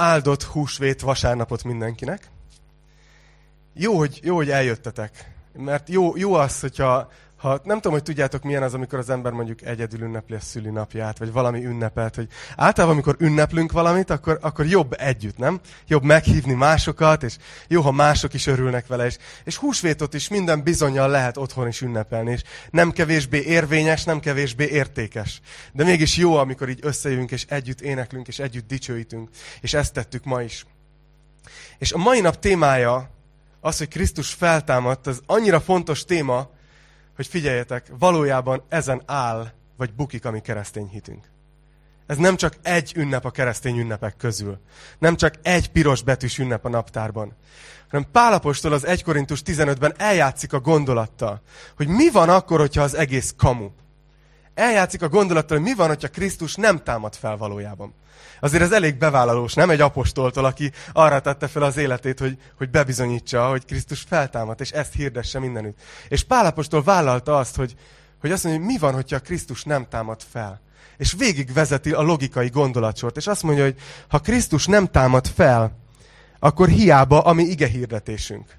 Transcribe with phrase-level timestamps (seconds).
[0.00, 2.30] áldott húsvét vasárnapot mindenkinek.
[3.74, 5.32] Jó, hogy, jó, hogy eljöttetek.
[5.52, 9.32] Mert jó, jó az, hogyha ha nem tudom, hogy tudjátok, milyen az, amikor az ember
[9.32, 14.66] mondjuk egyedül ünnepli a szülinapját, vagy valami ünnepelt, hogy általában, amikor ünneplünk valamit, akkor, akkor
[14.66, 15.60] jobb együtt, nem?
[15.86, 17.36] Jobb meghívni másokat, és
[17.68, 21.80] jó, ha mások is örülnek vele, és, és húsvétot is minden bizonyal lehet otthon is
[21.80, 25.40] ünnepelni, és nem kevésbé érvényes, nem kevésbé értékes.
[25.72, 29.28] De mégis jó, amikor így összejövünk, és együtt éneklünk, és együtt dicsőítünk,
[29.60, 30.66] és ezt tettük ma is.
[31.78, 33.10] És a mai nap témája
[33.60, 36.58] az, hogy Krisztus feltámadt, az annyira fontos téma,
[37.20, 41.30] hogy figyeljetek, valójában ezen áll, vagy bukik a mi keresztény hitünk.
[42.06, 44.58] Ez nem csak egy ünnep a keresztény ünnepek közül.
[44.98, 47.36] Nem csak egy piros betűs ünnep a naptárban.
[47.90, 51.42] Hanem Pálapostól az 1 Korintus 15-ben eljátszik a gondolattal,
[51.76, 53.70] hogy mi van akkor, hogyha az egész kamu.
[54.60, 57.94] Eljátszik a gondolattal, hogy mi van, hogyha Krisztus nem támad fel valójában.
[58.40, 62.70] Azért ez elég bevállalós, nem egy apostoltól, aki arra tette fel az életét, hogy, hogy
[62.70, 65.78] bebizonyítsa, hogy Krisztus feltámadt, és ezt hirdesse mindenütt.
[66.08, 67.74] És Pálapostól vállalta azt, hogy,
[68.20, 70.60] hogy azt mondja, hogy mi van, hogyha Krisztus nem támad fel.
[70.96, 73.76] És végigvezeti a logikai gondolatsort, és azt mondja, hogy
[74.08, 75.78] ha Krisztus nem támad fel,
[76.38, 78.58] akkor hiába a mi ige hirdetésünk.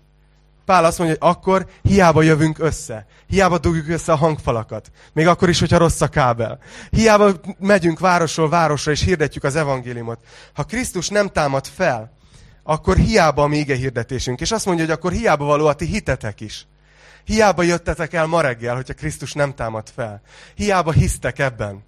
[0.65, 3.05] Pál azt mondja, hogy akkor hiába jövünk össze.
[3.27, 4.91] Hiába dugjuk össze a hangfalakat.
[5.13, 6.59] Még akkor is, hogyha rossz a kábel.
[6.89, 10.19] Hiába megyünk városról városra és hirdetjük az evangéliumot.
[10.53, 12.11] Ha Krisztus nem támad fel,
[12.63, 14.41] akkor hiába a mi ige hirdetésünk.
[14.41, 16.67] És azt mondja, hogy akkor hiába való a ti hitetek is.
[17.23, 20.21] Hiába jöttetek el ma reggel, hogyha Krisztus nem támad fel.
[20.55, 21.83] Hiába hisztek ebben.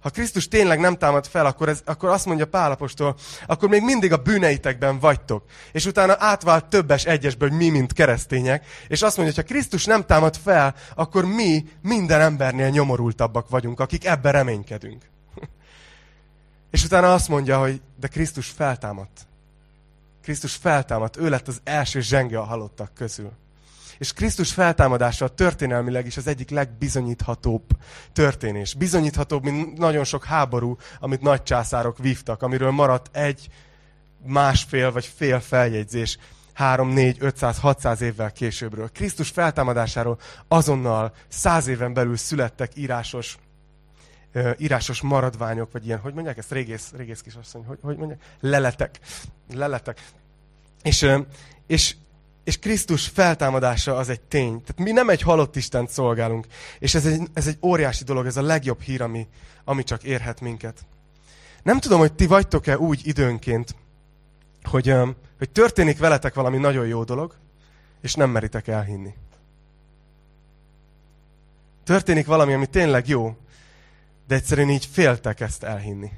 [0.00, 4.12] Ha Krisztus tényleg nem támad fel, akkor, ez, akkor azt mondja Pálapostól, akkor még mindig
[4.12, 5.44] a bűneitekben vagytok.
[5.72, 8.66] És utána átvált többes egyesből, hogy mi, mint keresztények.
[8.88, 13.80] És azt mondja, hogy ha Krisztus nem támad fel, akkor mi minden embernél nyomorultabbak vagyunk,
[13.80, 15.04] akik ebben reménykedünk.
[16.70, 19.26] És utána azt mondja, hogy de Krisztus feltámadt.
[20.22, 23.32] Krisztus feltámadt, ő lett az első zsenge a halottak közül.
[23.98, 27.64] És Krisztus feltámadása történelmileg is az egyik legbizonyíthatóbb
[28.12, 28.74] történés.
[28.74, 33.48] Bizonyíthatóbb, mint nagyon sok háború, amit nagy császárok vívtak, amiről maradt egy,
[34.24, 36.18] másfél vagy fél feljegyzés
[36.52, 38.90] 3, 4, 500, 600 évvel későbbről.
[38.92, 43.38] Krisztus feltámadásáról azonnal száz éven belül születtek írásos
[44.56, 48.20] írásos maradványok, vagy ilyen, hogy mondják ezt, régész, régész kisasszony, hogy, hogy mondják?
[48.40, 48.98] Leletek.
[49.54, 50.04] Leletek.
[50.82, 51.06] És,
[51.66, 51.94] és
[52.48, 54.62] és Krisztus feltámadása az egy tény.
[54.62, 56.46] Tehát mi nem egy halott Istent szolgálunk.
[56.78, 59.26] És ez egy, ez egy óriási dolog, ez a legjobb hír, ami,
[59.64, 60.86] ami csak érhet minket.
[61.62, 63.74] Nem tudom, hogy ti vagytok-e úgy időnként,
[64.62, 64.94] hogy,
[65.38, 67.34] hogy történik veletek valami nagyon jó dolog,
[68.00, 69.14] és nem meritek elhinni.
[71.84, 73.36] Történik valami, ami tényleg jó,
[74.26, 76.10] de egyszerűen így féltek ezt elhinni.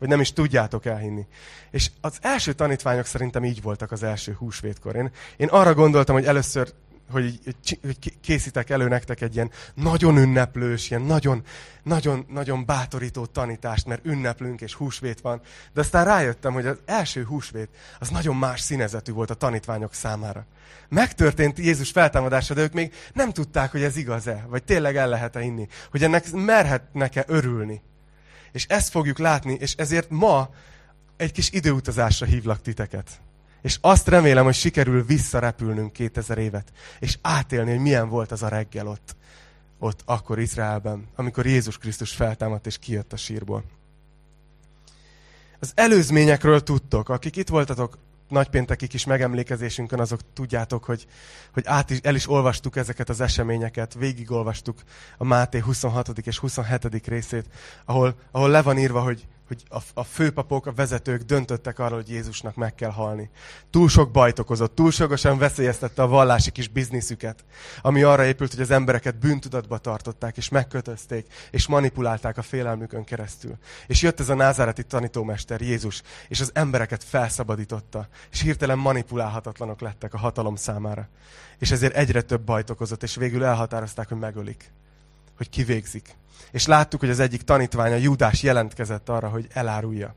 [0.00, 1.26] Vagy nem is tudjátok elhinni.
[1.70, 4.96] És az első tanítványok szerintem így voltak az első húsvétkor.
[4.96, 6.72] Én, én arra gondoltam, hogy először
[7.10, 7.40] hogy,
[7.82, 11.42] hogy készítek elő nektek egy ilyen nagyon ünneplős, ilyen nagyon,
[11.82, 15.40] nagyon, nagyon bátorító tanítást, mert ünneplünk és húsvét van.
[15.72, 17.68] De aztán rájöttem, hogy az első húsvét
[17.98, 20.46] az nagyon más színezetű volt a tanítványok számára.
[20.88, 25.40] Megtörtént Jézus feltámadása, de ők még nem tudták, hogy ez igaz-e, vagy tényleg el lehet-e
[25.40, 27.82] inni, hogy ennek merhetnek-e örülni.
[28.52, 30.50] És ezt fogjuk látni, és ezért ma
[31.16, 33.20] egy kis időutazásra hívlak titeket.
[33.62, 38.48] És azt remélem, hogy sikerül visszarepülnünk 2000 évet, és átélni, hogy milyen volt az a
[38.48, 39.16] reggel ott,
[39.78, 43.64] ott akkor Izraelben, amikor Jézus Krisztus feltámadt és kijött a sírból.
[45.58, 47.98] Az előzményekről tudtok, akik itt voltatok
[48.30, 51.06] nagypénteki kis megemlékezésünkön, azok tudjátok, hogy,
[51.52, 54.82] hogy át is, el is olvastuk ezeket az eseményeket, végigolvastuk
[55.18, 56.18] a Máté 26.
[56.18, 57.06] és 27.
[57.06, 57.46] részét,
[57.84, 62.10] ahol, ahol le van írva, hogy, hogy a, a főpapok, a vezetők döntöttek arról, hogy
[62.10, 63.30] Jézusnak meg kell halni.
[63.70, 67.44] Túl sok bajt okozott, túlságosan veszélyeztette a vallási kis bizniszüket,
[67.82, 73.58] ami arra épült, hogy az embereket bűntudatba tartották, és megkötözték, és manipulálták a félelmükön keresztül.
[73.86, 80.14] És jött ez a názáreti tanítómester, Jézus, és az embereket felszabadította, és hirtelen manipulálhatatlanok lettek
[80.14, 81.08] a hatalom számára.
[81.58, 84.72] És ezért egyre több bajt okozott, és végül elhatározták, hogy megölik,
[85.40, 86.18] hogy kivégzik
[86.50, 90.14] és láttuk, hogy az egyik tanítványa, Júdás jelentkezett arra, hogy elárulja.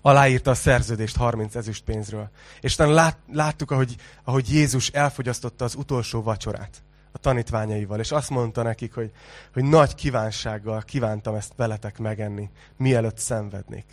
[0.00, 2.30] Aláírta a szerződést 30 ezüst pénzről.
[2.60, 6.82] És lát, láttuk, ahogy, ahogy Jézus elfogyasztotta az utolsó vacsorát
[7.12, 9.12] a tanítványaival, és azt mondta nekik, hogy,
[9.52, 13.86] hogy nagy kívánsággal kívántam ezt veletek megenni, mielőtt szenvednék.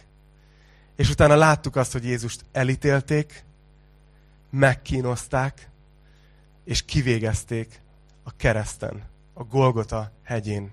[0.96, 3.44] És utána láttuk azt, hogy Jézust elítélték,
[4.50, 5.70] megkínozták,
[6.64, 7.82] és kivégezték
[8.24, 9.04] a kereszten,
[9.38, 10.72] a Golgota hegyén.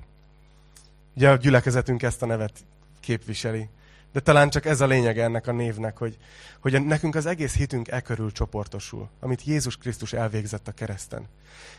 [1.17, 2.65] Ugye a gyülekezetünk ezt a nevet
[3.01, 3.69] képviseli.
[4.13, 6.17] De talán csak ez a lényeg ennek a névnek, hogy,
[6.61, 11.29] hogy nekünk az egész hitünk e körül csoportosul, amit Jézus Krisztus elvégzett a kereszten.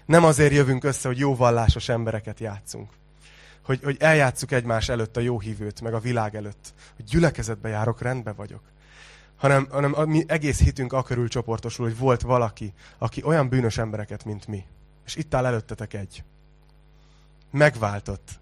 [0.05, 2.89] Nem azért jövünk össze, hogy jó vallásos embereket játszunk.
[3.65, 6.73] Hogy, hogy eljátszuk egymás előtt a jó hívőt, meg a világ előtt.
[6.95, 8.61] Hogy gyülekezetbe járok, rendbe vagyok.
[9.37, 13.77] Hanem, hanem a mi egész hitünk a körül csoportosul, hogy volt valaki, aki olyan bűnös
[13.77, 14.65] embereket, mint mi.
[15.05, 16.23] És itt áll előttetek egy.
[17.53, 18.41] Megváltott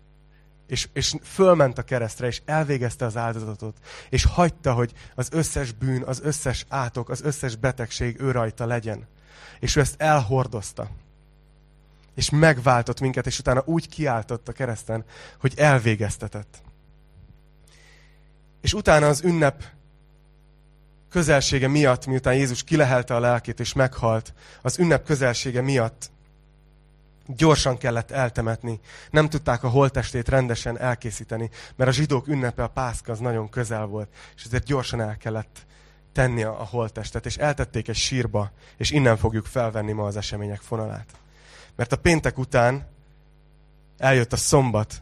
[0.71, 3.77] és, és fölment a keresztre, és elvégezte az áldozatot,
[4.09, 9.07] és hagyta, hogy az összes bűn, az összes átok, az összes betegség ő rajta legyen.
[9.59, 10.89] És ő ezt elhordozta.
[12.15, 15.05] És megváltott minket, és utána úgy kiáltott a kereszten,
[15.39, 16.61] hogy elvégeztetett.
[18.61, 19.63] És utána az ünnep
[21.09, 26.11] közelsége miatt, miután Jézus kilehelte a lelkét és meghalt, az ünnep közelsége miatt
[27.27, 28.79] gyorsan kellett eltemetni.
[29.11, 33.85] Nem tudták a holtestét rendesen elkészíteni, mert a zsidók ünnepe, a pászka az nagyon közel
[33.85, 35.65] volt, és ezért gyorsan el kellett
[36.11, 41.09] tenni a holtestet, és eltették egy sírba, és innen fogjuk felvenni ma az események fonalát.
[41.75, 42.87] Mert a péntek után
[43.97, 45.01] eljött a szombat,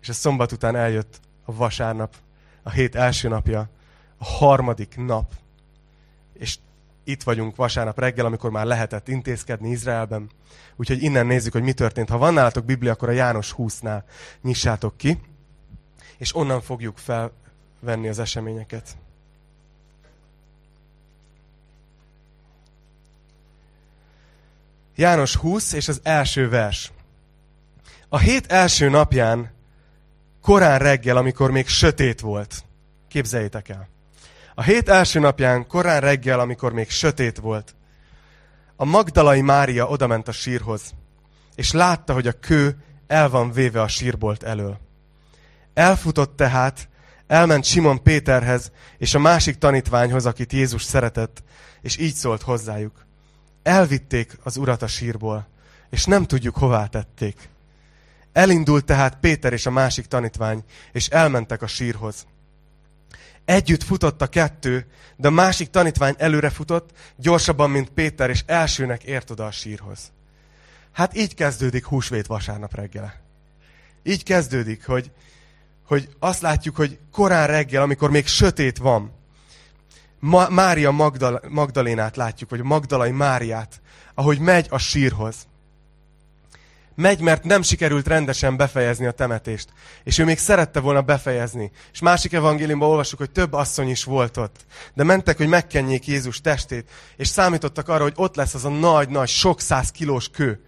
[0.00, 2.14] és a szombat után eljött a vasárnap,
[2.62, 3.68] a hét első napja,
[4.18, 5.32] a harmadik nap,
[6.32, 6.58] és
[7.06, 10.30] itt vagyunk vasárnap reggel, amikor már lehetett intézkedni Izraelben.
[10.76, 12.08] Úgyhogy innen nézzük, hogy mi történt.
[12.08, 14.02] Ha van nálatok Biblia, akkor a János 20-nál
[14.42, 15.20] nyissátok ki,
[16.18, 18.96] és onnan fogjuk felvenni az eseményeket.
[24.94, 26.92] János 20 és az első vers.
[28.08, 29.50] A hét első napján,
[30.42, 32.64] korán reggel, amikor még sötét volt,
[33.08, 33.88] képzeljétek el.
[34.58, 37.74] A hét első napján, korán reggel, amikor még sötét volt,
[38.76, 40.94] a Magdalai Mária odament a sírhoz,
[41.54, 42.76] és látta, hogy a kő
[43.06, 44.78] el van véve a sírbolt elől.
[45.74, 46.88] Elfutott tehát,
[47.26, 51.42] elment Simon Péterhez és a másik tanítványhoz, akit Jézus szeretett,
[51.82, 53.06] és így szólt hozzájuk.
[53.62, 55.48] Elvitték az urat a sírból,
[55.90, 57.48] és nem tudjuk, hová tették.
[58.32, 62.26] Elindult tehát Péter és a másik tanítvány, és elmentek a sírhoz.
[63.44, 64.86] Együtt futott a kettő,
[65.16, 70.12] de a másik tanítvány előre futott, gyorsabban, mint Péter, és elsőnek ért oda a sírhoz.
[70.92, 73.20] Hát így kezdődik húsvét vasárnap reggele.
[74.02, 75.10] Így kezdődik, hogy,
[75.86, 79.12] hogy azt látjuk, hogy korán reggel, amikor még sötét van,
[80.18, 83.80] Ma, Mária Magdal, Magdalénát látjuk, vagy Magdalai Máriát,
[84.14, 85.46] ahogy megy a sírhoz
[86.96, 89.68] megy, mert nem sikerült rendesen befejezni a temetést.
[90.04, 91.70] És ő még szerette volna befejezni.
[91.92, 94.56] És másik evangéliumban olvasjuk, hogy több asszony is volt ott.
[94.94, 99.28] De mentek, hogy megkenjék Jézus testét, és számítottak arra, hogy ott lesz az a nagy-nagy,
[99.28, 100.60] sok száz kilós kő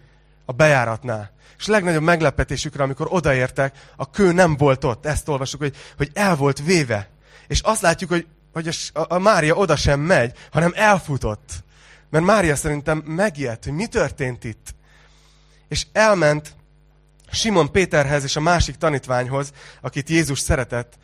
[0.45, 1.31] a bejáratnál.
[1.57, 5.05] És a legnagyobb meglepetésükre, amikor odaértek, a kő nem volt ott.
[5.05, 7.09] Ezt olvasjuk, hogy, hogy el volt véve.
[7.47, 11.63] És azt látjuk, hogy, hogy a, a, Mária oda sem megy, hanem elfutott.
[12.09, 14.77] Mert Mária szerintem megijedt, hogy mi történt itt
[15.69, 16.55] és elment
[17.31, 19.51] Simon Péterhez és a másik tanítványhoz,
[19.81, 20.97] akit Jézus szeretett,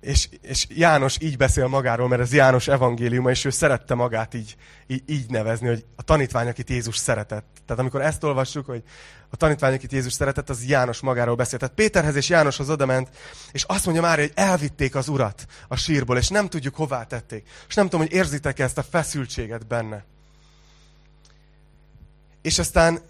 [0.00, 4.56] és, és János így beszél magáról, mert ez János evangéliuma, és ő szerette magát így,
[4.86, 7.46] így, így nevezni, hogy a tanítvány, akit Jézus szeretett.
[7.66, 8.82] Tehát amikor ezt olvassuk, hogy
[9.30, 11.60] a tanítvány, akit Jézus szeretett, az János magáról beszélt.
[11.60, 13.08] Tehát Péterhez és Jánoshoz odament,
[13.52, 17.48] és azt mondja már, hogy elvitték az urat a sírból, és nem tudjuk, hová tették.
[17.68, 20.04] És nem tudom, hogy érzitek ezt a feszültséget benne.
[22.42, 23.00] És aztán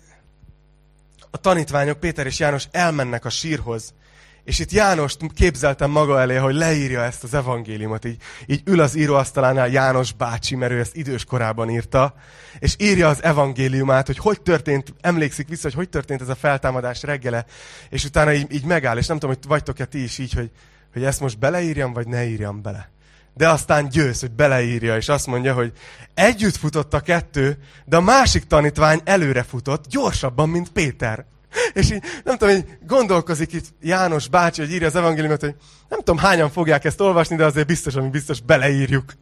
[1.37, 3.95] a tanítványok, Péter és János elmennek a sírhoz,
[4.45, 8.05] és itt Jánost képzeltem maga elé, hogy leírja ezt az evangéliumot.
[8.05, 8.17] Így,
[8.47, 12.15] így ül az íróasztalánál János bácsi, mert ő ezt idős korában írta,
[12.59, 17.03] és írja az evangéliumát, hogy hogy történt, emlékszik vissza, hogy hogy történt ez a feltámadás
[17.03, 17.45] reggele,
[17.91, 20.51] és utána így, így megáll, és nem tudom, hogy vagytok-e ti is így, hogy,
[20.93, 22.91] hogy ezt most beleírjam, vagy ne írjam bele
[23.37, 25.73] de aztán győz, hogy beleírja, és azt mondja, hogy
[26.15, 31.25] együtt futott a kettő, de a másik tanítvány előre futott, gyorsabban, mint Péter.
[31.73, 35.55] És így, nem tudom, hogy gondolkozik itt János bácsi, hogy írja az evangéliumot, hogy
[35.89, 39.13] nem tudom, hányan fogják ezt olvasni, de azért biztos, ami biztos beleírjuk.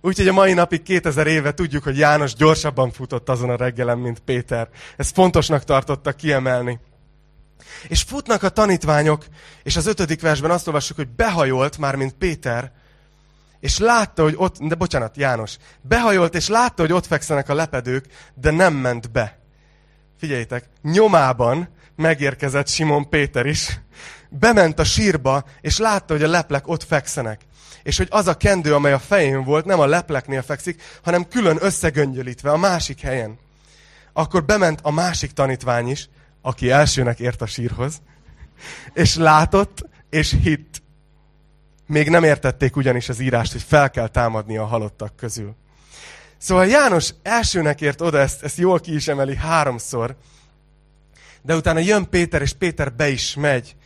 [0.00, 4.18] Úgyhogy a mai napig 2000 éve tudjuk, hogy János gyorsabban futott azon a reggelen, mint
[4.20, 4.68] Péter.
[4.96, 6.78] Ezt fontosnak tartotta kiemelni.
[7.88, 9.24] És futnak a tanítványok,
[9.62, 12.72] és az ötödik versben azt olvassuk, hogy behajolt már, mint Péter,
[13.66, 18.06] és látta, hogy ott, de bocsánat, János, behajolt, és látta, hogy ott fekszenek a lepedők,
[18.34, 19.38] de nem ment be.
[20.18, 23.80] Figyeljétek, nyomában megérkezett Simon Péter is,
[24.28, 27.40] bement a sírba, és látta, hogy a leplek ott fekszenek.
[27.82, 31.58] És hogy az a kendő, amely a fején volt, nem a lepleknél fekszik, hanem külön
[31.60, 33.38] összegöngyölítve a másik helyen.
[34.12, 36.08] Akkor bement a másik tanítvány is,
[36.42, 38.02] aki elsőnek ért a sírhoz,
[38.92, 40.84] és látott, és hitt
[41.86, 45.54] Még nem értették ugyanis az írást, hogy fel kell támadni a halottak közül.
[46.38, 50.16] Szóval János elsőnek ért oda, ezt, ezt jól ki is emeli háromszor,
[51.42, 53.76] de utána jön Péter, és Péter be is megy,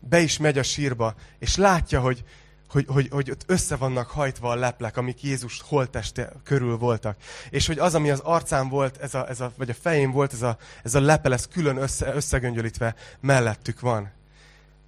[0.00, 2.24] be is megy a sírba, és látja, hogy,
[2.68, 7.16] hogy, hogy, hogy ott össze vannak hajtva a leplek, amik Jézus holteste körül voltak.
[7.50, 10.32] És hogy az, ami az arcán volt, ez a, ez a, vagy a fején volt,
[10.32, 14.12] ez a, ez a lepel, ez külön össze, összegöngyölítve mellettük van.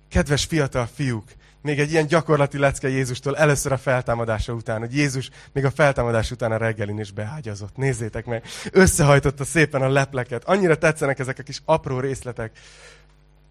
[0.08, 1.28] Kedves fiatal fiúk,
[1.62, 6.30] még egy ilyen gyakorlati lecke Jézustól először a feltámadása után, hogy Jézus még a feltámadás
[6.30, 7.76] után a reggelin is beágyazott.
[7.76, 10.44] Nézzétek meg, összehajtotta szépen a lepleket.
[10.44, 12.58] Annyira tetszenek ezek a kis apró részletek.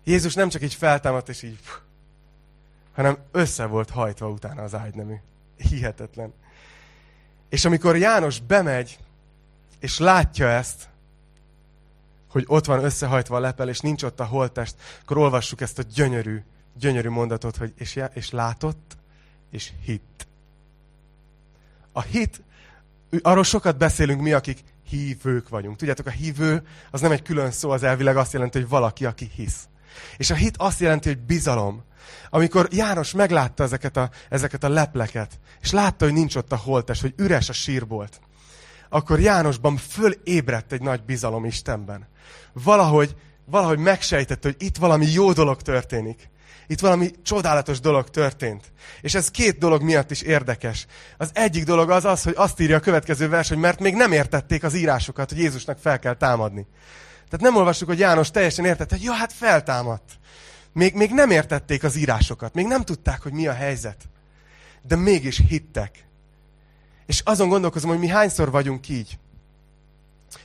[0.03, 1.59] Jézus nem csak így feltámadt, és így,
[2.93, 5.15] hanem össze volt hajtva utána az ágynemű.
[5.57, 6.33] Hihetetlen.
[7.49, 8.97] És amikor János bemegy,
[9.79, 10.89] és látja ezt,
[12.29, 15.83] hogy ott van összehajtva a lepel, és nincs ott a holtest, akkor olvassuk ezt a
[15.93, 16.43] gyönyörű,
[16.79, 18.98] gyönyörű mondatot, hogy és, és látott,
[19.51, 20.27] és hitt.
[21.91, 22.41] A hit,
[23.22, 25.77] arról sokat beszélünk mi, akik hívők vagyunk.
[25.77, 29.31] Tudjátok, a hívő az nem egy külön szó, az elvileg azt jelenti, hogy valaki, aki
[29.36, 29.67] hisz.
[30.17, 31.84] És a hit azt jelenti, hogy bizalom.
[32.29, 37.01] Amikor János meglátta ezeket a, ezeket a lepleket, és látta, hogy nincs ott a holtes,
[37.01, 38.19] hogy üres a sírbolt,
[38.89, 42.07] akkor Jánosban fölébredt egy nagy bizalom Istenben.
[42.53, 43.15] Valahogy,
[43.46, 46.29] valahogy megsejtette, hogy itt valami jó dolog történik.
[46.67, 48.71] Itt valami csodálatos dolog történt.
[49.01, 50.86] És ez két dolog miatt is érdekes.
[51.17, 54.12] Az egyik dolog az az, hogy azt írja a következő vers, hogy mert még nem
[54.12, 56.67] értették az írásokat, hogy Jézusnak fel kell támadni.
[57.29, 60.19] Tehát nem olvassuk, hogy János teljesen értette, hogy ja, hát feltámadt.
[60.74, 64.09] Még, még nem értették az írásokat, még nem tudták, hogy mi a helyzet.
[64.81, 66.07] De mégis hittek.
[67.05, 69.17] És azon gondolkozom, hogy mi hányszor vagyunk így.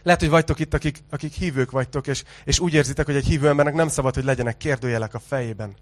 [0.02, 3.48] Lehet, hogy vagytok itt, akik, akik hívők vagytok, és, és úgy érzitek, hogy egy hívő
[3.48, 5.76] embernek nem szabad, hogy legyenek kérdőjelek a fejében.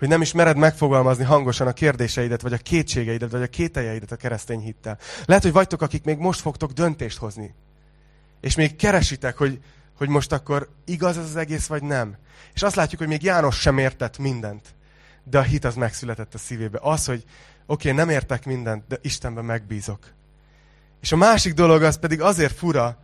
[0.00, 4.16] Hogy nem is mered megfogalmazni hangosan a kérdéseidet, vagy a kétségeidet, vagy a kételjeidet a
[4.16, 4.98] keresztény hittel.
[5.24, 7.54] Lehet, hogy vagytok, akik még most fogtok döntést hozni.
[8.40, 9.60] És még keresitek, hogy,
[9.96, 12.16] hogy most akkor igaz ez az egész, vagy nem.
[12.54, 14.74] És azt látjuk, hogy még János sem értett mindent.
[15.24, 16.78] De a hit az megszületett a szívébe.
[16.82, 17.24] Az, hogy
[17.66, 19.98] oké, okay, nem értek mindent, de Istenben megbízok.
[21.00, 22.98] És a másik dolog az pedig azért fura,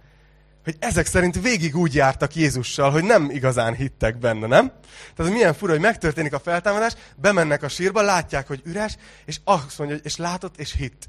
[0.66, 4.72] hogy ezek szerint végig úgy jártak Jézussal, hogy nem igazán hittek benne, nem?
[5.14, 9.78] Tehát milyen fura, hogy megtörténik a feltámadás, bemennek a sírba, látják, hogy üres, és azt
[9.78, 11.08] mondja, hogy és látott, és hitt.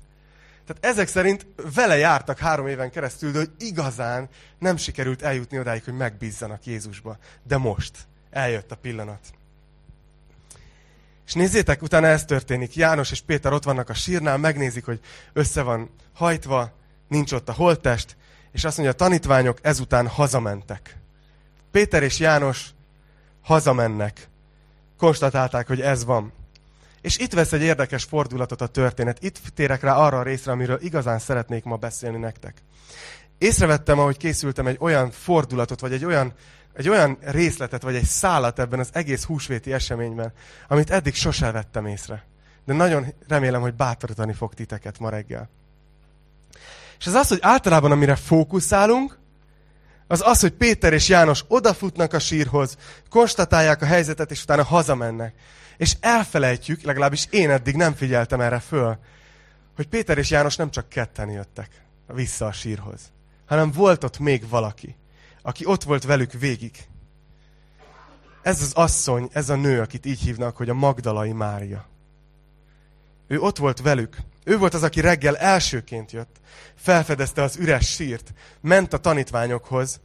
[0.65, 5.83] Tehát ezek szerint vele jártak három éven keresztül, de hogy igazán nem sikerült eljutni odáig,
[5.83, 7.17] hogy megbízzanak Jézusba.
[7.43, 7.97] De most
[8.29, 9.33] eljött a pillanat.
[11.27, 12.75] És nézzétek, utána ez történik.
[12.75, 14.99] János és Péter ott vannak a sírnál, megnézik, hogy
[15.33, 16.71] össze van hajtva,
[17.07, 18.15] nincs ott a holttest,
[18.57, 20.97] és azt mondja, a tanítványok ezután hazamentek.
[21.71, 22.69] Péter és János
[23.41, 24.27] hazamennek.
[24.97, 26.33] Konstatálták, hogy ez van.
[27.01, 29.23] És itt vesz egy érdekes fordulatot a történet.
[29.23, 32.61] Itt térek rá arra a részre, amiről igazán szeretnék ma beszélni nektek.
[33.37, 36.33] Észrevettem, ahogy készültem egy olyan fordulatot, vagy egy olyan,
[36.73, 40.33] egy olyan részletet, vagy egy szállat ebben az egész húsvéti eseményben,
[40.67, 42.25] amit eddig sose vettem észre.
[42.65, 45.49] De nagyon remélem, hogy bátorítani fog titeket ma reggel.
[46.99, 49.19] És ez az, hogy általában amire fókuszálunk,
[50.07, 52.77] az az, hogy Péter és János odafutnak a sírhoz,
[53.09, 55.35] konstatálják a helyzetet, és utána hazamennek.
[55.77, 58.97] És elfelejtjük, legalábbis én eddig nem figyeltem erre föl,
[59.75, 61.81] hogy Péter és János nem csak ketten jöttek
[62.13, 63.01] vissza a sírhoz,
[63.45, 64.95] hanem volt ott még valaki,
[65.41, 66.87] aki ott volt velük végig.
[68.41, 71.85] Ez az asszony, ez a nő, akit így hívnak, hogy a Magdalai Mária.
[73.27, 74.17] Ő ott volt velük.
[74.47, 76.35] Ő volt az, aki reggel elsőként jött,
[76.75, 79.99] felfedezte az üres sírt, ment a tanítványokhoz,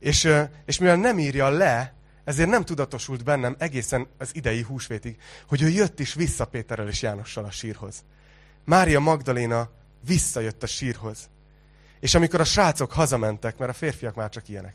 [0.00, 0.28] és,
[0.64, 1.94] és mivel nem írja le,
[2.24, 5.16] ezért nem tudatosult bennem egészen az idei húsvétig,
[5.46, 8.04] hogy ő jött is vissza Péterrel és Jánossal a sírhoz.
[8.64, 9.70] Mária Magdaléna
[10.06, 11.28] visszajött a sírhoz.
[12.00, 14.74] És amikor a srácok hazamentek, mert a férfiak már csak ilyenek,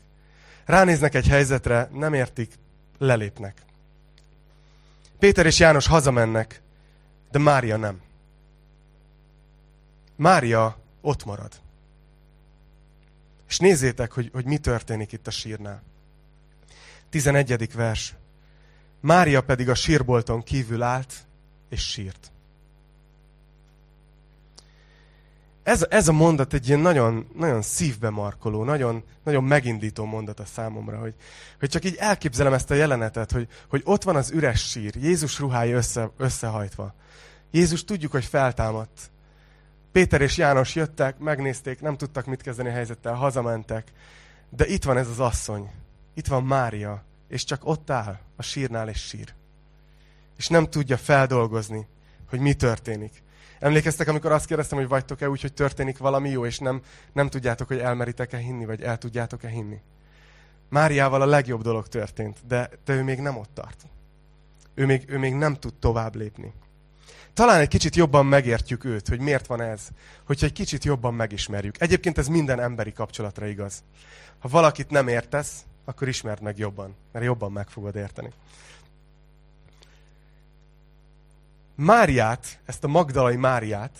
[0.64, 2.54] ránéznek egy helyzetre, nem értik,
[2.98, 3.62] lelépnek.
[5.18, 6.62] Péter és János hazamennek,
[7.30, 8.08] de Mária nem.
[10.20, 11.52] Mária ott marad.
[13.48, 15.82] És nézzétek, hogy, hogy mi történik itt a sírnál.
[17.10, 17.72] 11.
[17.74, 18.14] vers.
[19.00, 21.14] Mária pedig a sírbolton kívül állt,
[21.68, 22.32] és sírt.
[25.62, 30.44] Ez, ez a mondat egy ilyen nagyon, nagyon szívbe markoló, nagyon, nagyon megindító mondat a
[30.44, 31.14] számomra, hogy,
[31.58, 35.38] hogy csak így elképzelem ezt a jelenetet, hogy, hogy ott van az üres sír, Jézus
[35.38, 36.94] ruhája össze, összehajtva.
[37.50, 39.10] Jézus tudjuk, hogy feltámadt.
[39.92, 43.92] Péter és János jöttek, megnézték, nem tudtak mit kezdeni a helyzettel, hazamentek.
[44.50, 45.70] De itt van ez az asszony,
[46.14, 49.34] itt van Mária, és csak ott áll a sírnál és sír.
[50.36, 51.86] És nem tudja feldolgozni,
[52.28, 53.22] hogy mi történik.
[53.58, 56.82] Emlékeztek, amikor azt kérdeztem, hogy vagytok-e úgy, hogy történik valami jó, és nem,
[57.12, 59.80] nem tudjátok, hogy elmeritek-e hinni, vagy el tudjátok-e hinni.
[60.68, 63.86] Máriával a legjobb dolog történt, de, de ő még nem ott tart.
[64.74, 66.52] Ő még, ő még nem tud tovább lépni.
[67.34, 69.88] Talán egy kicsit jobban megértjük őt, hogy miért van ez,
[70.26, 71.80] hogyha egy kicsit jobban megismerjük.
[71.80, 73.82] Egyébként ez minden emberi kapcsolatra igaz.
[74.38, 78.32] Ha valakit nem értesz, akkor ismerd meg jobban, mert jobban meg fogod érteni.
[81.74, 83.92] Máriát, ezt a Magdalai Máriát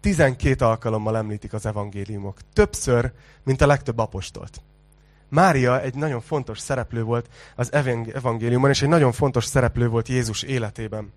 [0.00, 2.38] 12 alkalommal említik az evangéliumok.
[2.52, 3.12] Többször,
[3.42, 4.60] mint a legtöbb apostolt.
[5.28, 7.72] Mária egy nagyon fontos szereplő volt az
[8.12, 11.12] evangéliumban, és egy nagyon fontos szereplő volt Jézus életében.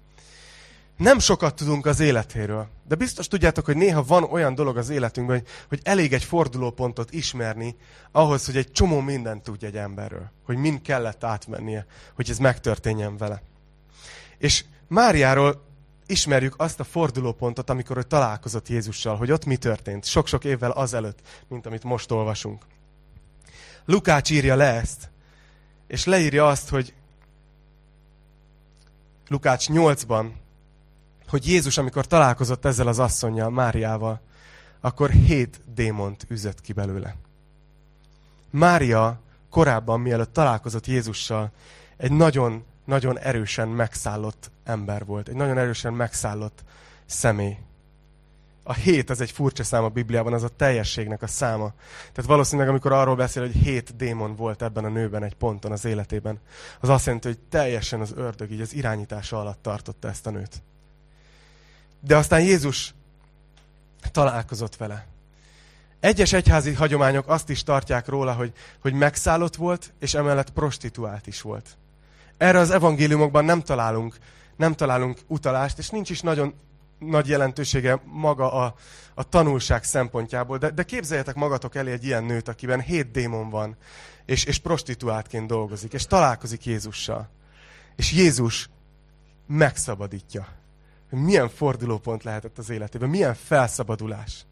[0.98, 5.44] Nem sokat tudunk az életéről, de biztos tudjátok, hogy néha van olyan dolog az életünkben,
[5.70, 7.76] hogy, elég egy fordulópontot ismerni
[8.12, 10.32] ahhoz, hogy egy csomó mindent tudj egy emberről.
[10.46, 11.86] Hogy mind kellett átmennie,
[12.16, 13.42] hogy ez megtörténjen vele.
[14.38, 15.64] És Máriáról
[16.06, 21.20] ismerjük azt a fordulópontot, amikor ő találkozott Jézussal, hogy ott mi történt, sok-sok évvel azelőtt,
[21.48, 22.66] mint amit most olvasunk.
[23.86, 25.10] Lukács írja le ezt,
[25.88, 26.94] és leírja azt, hogy
[29.28, 30.32] Lukács 8-ban,
[31.28, 34.22] hogy Jézus, amikor találkozott ezzel az asszonyjal, Máriával,
[34.82, 37.16] akkor hét démont üzött ki belőle.
[38.50, 41.52] Mária korábban, mielőtt találkozott Jézussal,
[41.98, 45.28] egy nagyon, nagyon erősen megszállott ember volt.
[45.28, 46.64] Egy nagyon erősen megszállott
[47.06, 47.58] személy.
[48.64, 51.74] A hét, ez egy furcsa szám a Bibliában, az a teljességnek a száma.
[52.12, 55.86] Tehát valószínűleg, amikor arról beszél, hogy hét démon volt ebben a nőben egy ponton az
[55.86, 56.40] életében,
[56.80, 60.62] az azt jelenti, hogy teljesen az ördög így az irányítása alatt tartotta ezt a nőt.
[62.06, 62.94] De aztán Jézus
[64.12, 65.06] találkozott vele.
[66.00, 71.42] Egyes egyházi hagyományok azt is tartják róla, hogy, hogy megszállott volt, és emellett prostituált is
[71.42, 71.78] volt.
[72.38, 74.16] Erre az evangéliumokban nem találunk,
[74.56, 76.54] nem találunk utalást, és nincs is nagyon
[77.00, 78.76] nagy jelentősége maga a,
[79.14, 80.58] a tanulság szempontjából.
[80.58, 83.76] De, de képzeljetek magatok elé egy ilyen nőt, akiben hét démon van,
[84.26, 87.30] és, és prostituáltként dolgozik, és találkozik Jézussal.
[87.96, 88.70] És Jézus
[89.48, 90.48] megszabadítja
[91.10, 94.46] hogy milyen fordulópont lehetett az életében, milyen felszabadulás.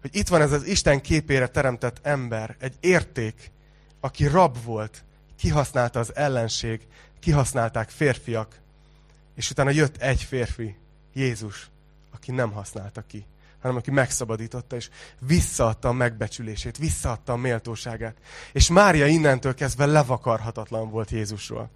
[0.00, 3.50] Hogy itt van ez az Isten képére teremtett ember, egy érték,
[4.00, 5.04] aki rab volt,
[5.36, 6.86] kihasználta az ellenség,
[7.20, 8.60] kihasználták férfiak,
[9.34, 10.76] és utána jött egy férfi,
[11.12, 11.70] Jézus,
[12.12, 13.26] aki nem használta ki
[13.64, 18.16] hanem aki megszabadította, és visszaadta a megbecsülését, visszaadta a méltóságát.
[18.52, 21.70] És Mária innentől kezdve levakarhatatlan volt Jézusról.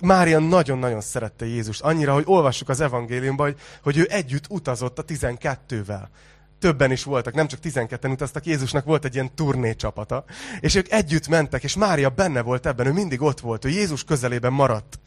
[0.00, 5.02] Mária nagyon-nagyon szerette Jézust, annyira, hogy olvassuk az evangéliumban, hogy, hogy ő együtt utazott a
[5.02, 6.10] tizenkettővel.
[6.58, 10.24] Többen is voltak, nem csak tizenketten utaztak, Jézusnak volt egy ilyen turné csapata.
[10.60, 14.04] És ők együtt mentek, és Mária benne volt ebben, ő mindig ott volt, ő Jézus
[14.04, 14.98] közelében maradt.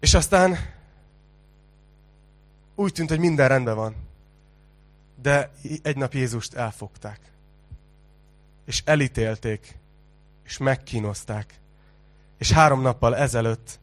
[0.00, 0.74] És aztán
[2.76, 3.94] úgy tűnt, hogy minden rendben van.
[5.22, 5.50] De
[5.82, 7.20] egy nap Jézust elfogták.
[8.64, 9.78] És elítélték.
[10.44, 11.60] És megkínozták.
[12.38, 13.78] És három nappal ezelőtt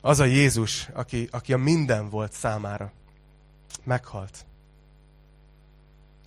[0.00, 2.92] az a Jézus, aki, aki a minden volt számára,
[3.84, 4.46] meghalt.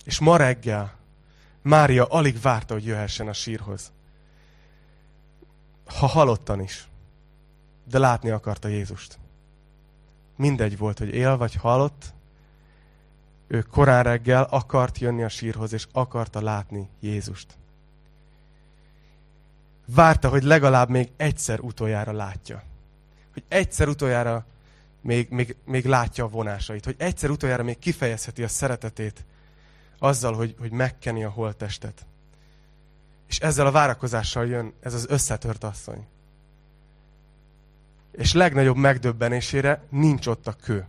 [0.04, 0.96] És ma reggel
[1.62, 3.92] Mária alig várta, hogy jöhessen a sírhoz.
[5.84, 6.88] Ha halottan is,
[7.84, 9.18] de látni akarta Jézust
[10.38, 12.14] mindegy volt, hogy él vagy halott,
[13.46, 17.56] ő korán reggel akart jönni a sírhoz, és akarta látni Jézust.
[19.86, 22.62] Várta, hogy legalább még egyszer utoljára látja.
[23.32, 24.46] Hogy egyszer utoljára
[25.00, 26.84] még, még, még látja a vonásait.
[26.84, 29.24] Hogy egyszer utoljára még kifejezheti a szeretetét
[29.98, 32.06] azzal, hogy, hogy megkeni a holttestet.
[33.28, 36.06] És ezzel a várakozással jön ez az összetört asszony
[38.12, 40.86] és legnagyobb megdöbbenésére nincs ott a kő.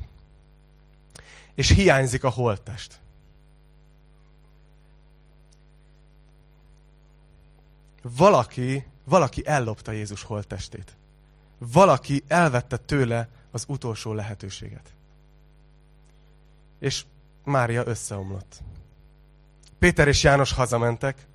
[1.56, 3.00] És hiányzik a holttest.
[8.02, 10.96] Valaki, valaki ellopta Jézus holttestét.
[11.58, 14.94] Valaki elvette tőle az utolsó lehetőséget.
[16.80, 17.06] És
[17.44, 18.62] Mária összeomlott.
[19.80, 21.28] Péter és János hazamentek,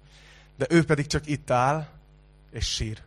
[0.56, 1.86] de ő pedig csak itt áll,
[2.50, 3.02] és sír.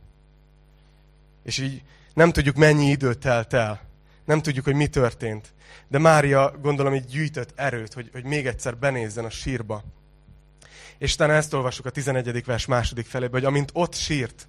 [1.43, 1.83] És így
[2.17, 3.81] nem tudjuk, mennyi idő telt el.
[4.25, 5.53] Nem tudjuk, hogy mi történt.
[5.87, 9.83] De Mária gondolom így gyűjtött erőt, hogy, hogy még egyszer benézzen a sírba.
[10.97, 12.45] És utána ezt olvassuk a 11.
[12.45, 14.47] vers második felébe, hogy amint ott sírt,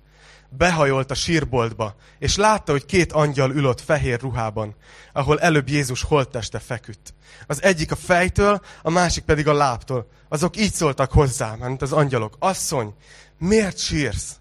[0.49, 4.75] behajolt a sírboltba, és látta, hogy két angyal ülött fehér ruhában,
[5.13, 7.15] ahol előbb Jézus holtteste feküdt.
[7.47, 10.09] Az egyik a fejtől, a másik pedig a lábtól.
[10.29, 12.37] Azok így szóltak hozzá, mint az angyalok.
[12.39, 12.95] Asszony,
[13.39, 14.37] miért sírsz?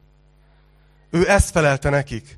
[1.09, 2.37] Ő ezt felelte nekik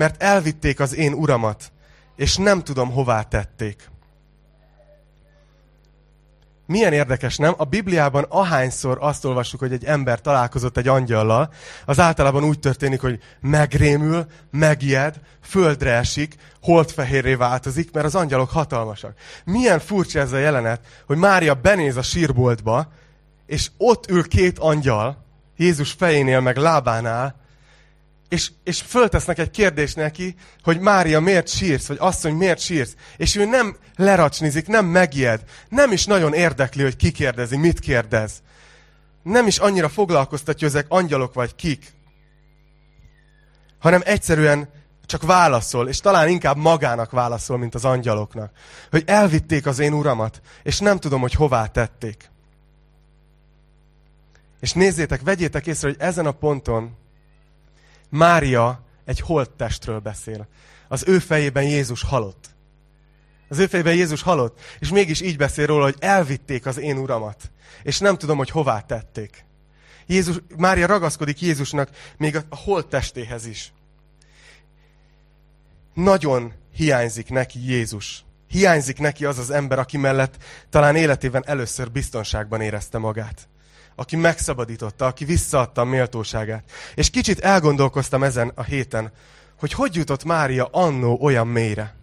[0.00, 1.72] mert elvitték az én uramat,
[2.16, 3.90] és nem tudom, hová tették.
[6.66, 7.54] Milyen érdekes, nem?
[7.56, 11.52] A Bibliában ahányszor azt olvassuk, hogy egy ember találkozott egy angyallal,
[11.84, 19.14] az általában úgy történik, hogy megrémül, megijed, földre esik, holdfehérré változik, mert az angyalok hatalmasak.
[19.44, 22.92] Milyen furcsa ez a jelenet, hogy Mária benéz a sírboltba,
[23.46, 25.24] és ott ül két angyal,
[25.56, 27.39] Jézus fejénél meg lábánál,
[28.30, 32.94] és, és föltesznek egy kérdést neki, hogy Mária, miért sírsz, vagy asszony, miért sírsz?
[33.16, 38.42] És ő nem leracsnizik, nem megijed, nem is nagyon érdekli, hogy ki kérdezi, mit kérdez.
[39.22, 41.92] Nem is annyira foglalkoztatja, hogy ezek angyalok vagy kik,
[43.78, 44.68] hanem egyszerűen
[45.06, 48.52] csak válaszol, és talán inkább magának válaszol, mint az angyaloknak.
[48.90, 52.30] Hogy elvitték az én uramat, és nem tudom, hogy hová tették.
[54.60, 56.98] És nézzétek, vegyétek észre, hogy ezen a ponton
[58.10, 60.48] Mária egy holttestről beszél.
[60.88, 62.48] Az ő fejében Jézus halott.
[63.48, 67.50] Az ő fejében Jézus halott, és mégis így beszél róla, hogy elvitték az én uramat,
[67.82, 69.44] és nem tudom, hogy hová tették.
[70.06, 73.72] Jézus, Mária ragaszkodik Jézusnak még a holttestéhez is.
[75.94, 78.24] Nagyon hiányzik neki Jézus.
[78.48, 80.36] Hiányzik neki az az ember, aki mellett
[80.68, 83.49] talán életében először biztonságban érezte magát
[84.00, 86.64] aki megszabadította, aki visszaadta a méltóságát.
[86.94, 89.12] És kicsit elgondolkoztam ezen a héten,
[89.58, 91.94] hogy hogy jutott Mária annó olyan mélyre.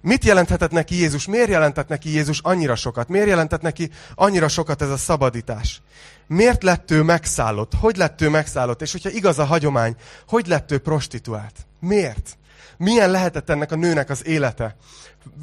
[0.00, 1.26] Mit jelenthetett neki Jézus?
[1.26, 3.08] Miért jelentett neki Jézus annyira sokat?
[3.08, 5.82] Miért jelentett neki annyira sokat ez a szabadítás?
[6.26, 7.72] Miért lett ő megszállott?
[7.74, 8.82] Hogy lett ő megszállott?
[8.82, 9.96] És hogyha igaz a hagyomány,
[10.28, 11.66] hogy lett ő prostituált?
[11.80, 12.38] Miért?
[12.76, 14.76] Milyen lehetett ennek a nőnek az élete?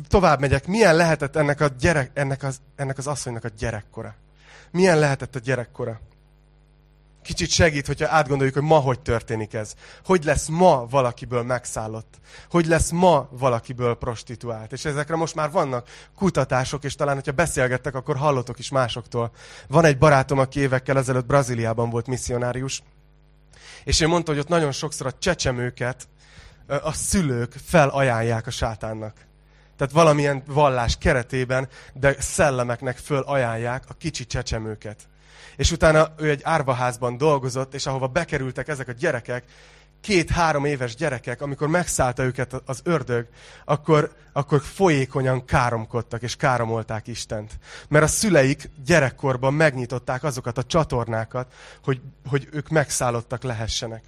[0.07, 4.15] Tovább megyek, milyen lehetett ennek, a gyerek, ennek, az, ennek az asszonynak a gyerekkora?
[4.71, 5.99] Milyen lehetett a gyerekkora.
[7.23, 9.73] Kicsit segít, hogyha átgondoljuk, hogy ma hogy történik ez.
[10.05, 12.19] Hogy lesz ma valakiből megszállott.
[12.49, 14.71] Hogy lesz ma valakiből prostituált.
[14.71, 19.31] És ezekre most már vannak kutatások, és talán, hogyha beszélgettek, akkor hallotok is másoktól.
[19.67, 22.83] Van egy barátom, aki évekkel ezelőtt Brazíliában volt misszionárius,
[23.83, 26.07] és ő mondta, hogy ott nagyon sokszor a csecsemőket
[26.67, 29.29] a szülők felajánlják a sátánnak.
[29.81, 35.07] Tehát valamilyen vallás keretében, de szellemeknek föl ajánlják a kicsi csecsemőket.
[35.55, 39.43] És utána ő egy árvaházban dolgozott, és ahova bekerültek ezek a gyerekek,
[40.01, 43.27] két-három éves gyerekek, amikor megszállta őket az ördög,
[43.65, 47.51] akkor, akkor folyékonyan káromkodtak, és káromolták Istent.
[47.87, 54.03] Mert a szüleik gyerekkorban megnyitották azokat a csatornákat, hogy, hogy ők megszállottak lehessenek.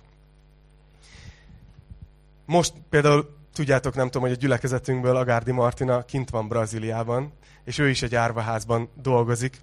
[2.45, 7.89] Most például tudjátok, nem tudom, hogy a gyülekezetünkből Agárdi Martina kint van Brazíliában, és ő
[7.89, 9.61] is egy árvaházban dolgozik.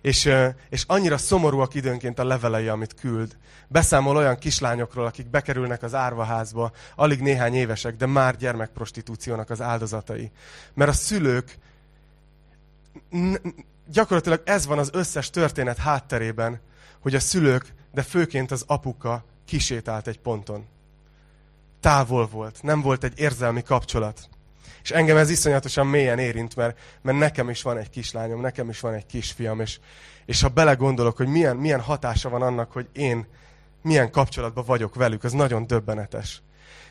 [0.00, 0.30] És,
[0.68, 3.36] és annyira szomorúak időnként a levelei, amit küld.
[3.68, 10.30] Beszámol olyan kislányokról, akik bekerülnek az árvaházba, alig néhány évesek, de már gyermekprostitúciónak az áldozatai.
[10.74, 11.58] Mert a szülők,
[13.86, 16.60] gyakorlatilag ez van az összes történet hátterében,
[17.00, 20.66] hogy a szülők, de főként az apuka kisétált egy ponton
[21.84, 24.28] távol volt, nem volt egy érzelmi kapcsolat.
[24.82, 28.80] És engem ez iszonyatosan mélyen érint, mert, mert nekem is van egy kislányom, nekem is
[28.80, 29.78] van egy kisfiam, és,
[30.26, 33.26] és ha belegondolok, hogy milyen, milyen hatása van annak, hogy én
[33.82, 36.42] milyen kapcsolatban vagyok velük, az nagyon döbbenetes.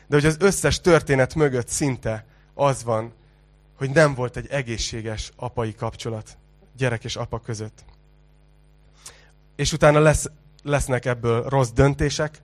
[0.06, 3.12] De hogy az összes történet mögött szinte az van,
[3.78, 6.36] hogy nem volt egy egészséges apai kapcsolat
[6.76, 7.84] gyerek és apa között.
[9.56, 10.26] És utána lesz,
[10.62, 12.42] lesznek ebből rossz döntések,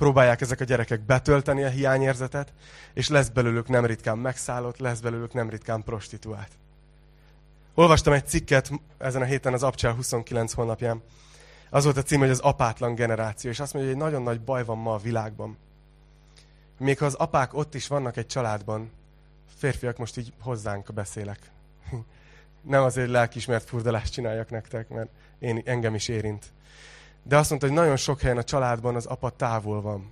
[0.00, 2.52] próbálják ezek a gyerekek betölteni a hiányérzetet,
[2.94, 6.50] és lesz belőlük nem ritkán megszállott, lesz belőlük nem ritkán prostituált.
[7.74, 11.02] Olvastam egy cikket ezen a héten az Abcsel 29 honlapján.
[11.70, 14.40] Az volt a cím, hogy az apátlan generáció, és azt mondja, hogy egy nagyon nagy
[14.40, 15.58] baj van ma a világban.
[16.78, 18.90] Még ha az apák ott is vannak egy családban,
[19.56, 21.38] férfiak most így hozzánk beszélek.
[22.74, 26.52] Nem azért lelkismert furdalást csináljak nektek, mert én, engem is érint.
[27.22, 30.10] De azt mondta, hogy nagyon sok helyen a családban az apa távol van.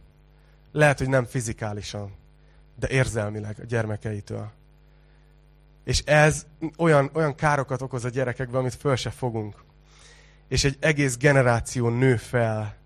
[0.73, 2.15] Lehet, hogy nem fizikálisan,
[2.79, 4.51] de érzelmileg a gyermekeitől.
[5.85, 9.57] És ez olyan, olyan károkat okoz a gyerekekben, amit föl se fogunk.
[10.49, 12.77] És egy egész generáció nő fel,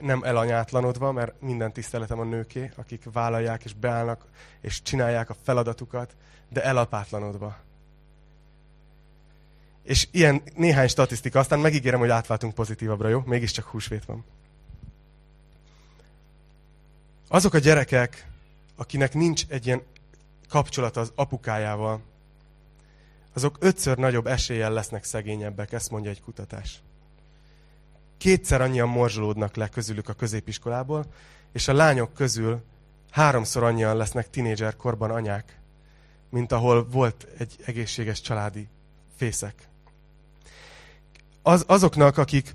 [0.00, 4.24] nem elanyátlanodva, mert minden tiszteletem a nőké, akik vállalják és beállnak,
[4.60, 6.16] és csinálják a feladatukat,
[6.48, 7.56] de elapátlanodva.
[9.88, 13.22] És ilyen néhány statisztika, aztán megígérem, hogy átváltunk pozitívabbra, jó?
[13.26, 14.24] Mégiscsak húsvét van.
[17.28, 18.26] Azok a gyerekek,
[18.76, 19.82] akinek nincs egy ilyen
[20.48, 22.00] kapcsolat az apukájával,
[23.32, 26.82] azok ötször nagyobb eséllyel lesznek szegényebbek, ezt mondja egy kutatás.
[28.18, 31.06] Kétszer annyian morzsolódnak le közülük a középiskolából,
[31.52, 32.62] és a lányok közül
[33.10, 35.58] háromszor annyian lesznek tinédzser korban anyák,
[36.30, 38.68] mint ahol volt egy egészséges családi
[39.16, 39.67] fészek.
[41.42, 42.54] Az, azoknak, akik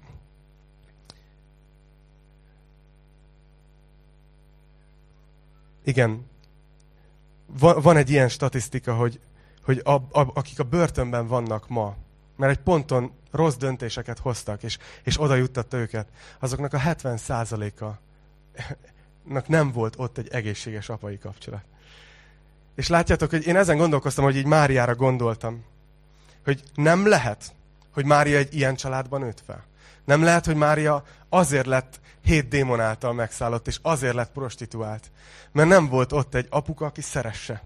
[5.83, 6.25] Igen,
[7.45, 9.19] van, van egy ilyen statisztika, hogy,
[9.63, 11.95] hogy a, a, akik a börtönben vannak ma,
[12.35, 16.07] mert egy ponton rossz döntéseket hoztak, és, és oda juttatta őket,
[16.39, 17.85] azoknak a 70%-a
[19.47, 21.63] nem volt ott egy egészséges apai kapcsolat.
[22.75, 25.63] És látjátok, hogy én ezen gondolkoztam, hogy így Máriára gondoltam.
[26.43, 27.55] Hogy nem lehet,
[27.93, 29.65] hogy Mária egy ilyen családban nőtt fel.
[30.05, 35.11] Nem lehet, hogy Mária azért lett hét démon által megszállott, és azért lett prostituált.
[35.51, 37.63] Mert nem volt ott egy apuka, aki szeresse.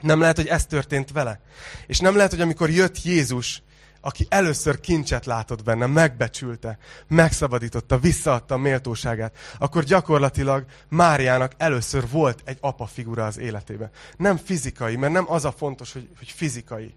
[0.00, 1.40] Nem lehet, hogy ez történt vele.
[1.86, 3.62] És nem lehet, hogy amikor jött Jézus,
[4.00, 12.42] aki először kincset látott benne, megbecsülte, megszabadította, visszaadta a méltóságát, akkor gyakorlatilag Máriának először volt
[12.44, 13.90] egy apa figura az életében.
[14.16, 16.94] Nem fizikai, mert nem az a fontos, hogy, hogy fizikai,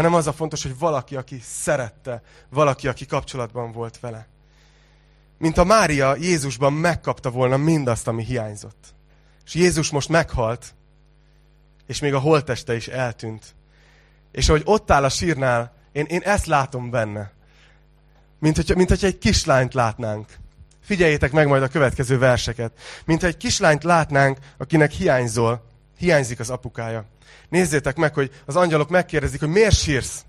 [0.00, 4.28] hanem az a fontos, hogy valaki, aki szerette, valaki, aki kapcsolatban volt vele.
[5.38, 8.94] Mint a Mária Jézusban megkapta volna mindazt, ami hiányzott.
[9.44, 10.74] És Jézus most meghalt,
[11.86, 13.54] és még a holteste is eltűnt.
[14.32, 17.32] És ahogy ott áll a sírnál, én, én ezt látom benne.
[18.38, 20.28] Mint hogyha, mint hogyha egy kislányt látnánk.
[20.82, 22.72] Figyeljétek meg majd a következő verseket.
[23.04, 25.69] Mint egy kislányt látnánk, akinek hiányzol,
[26.00, 27.04] hiányzik az apukája.
[27.48, 30.24] Nézzétek meg, hogy az angyalok megkérdezik, hogy miért sírsz?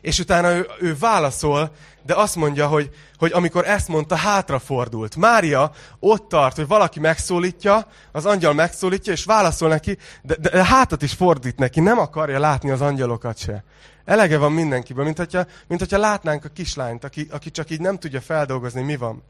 [0.00, 5.16] És utána ő, ő válaszol, de azt mondja, hogy, hogy amikor ezt mondta, hátrafordult.
[5.16, 11.02] Mária ott tart, hogy valaki megszólítja, az angyal megszólítja, és válaszol neki, de, de hátat
[11.02, 13.64] is fordít neki, nem akarja látni az angyalokat se.
[14.04, 17.98] Elege van mindenkiből, mint hogyha, mint hogyha látnánk a kislányt, aki, aki csak így nem
[17.98, 19.22] tudja feldolgozni, mi van.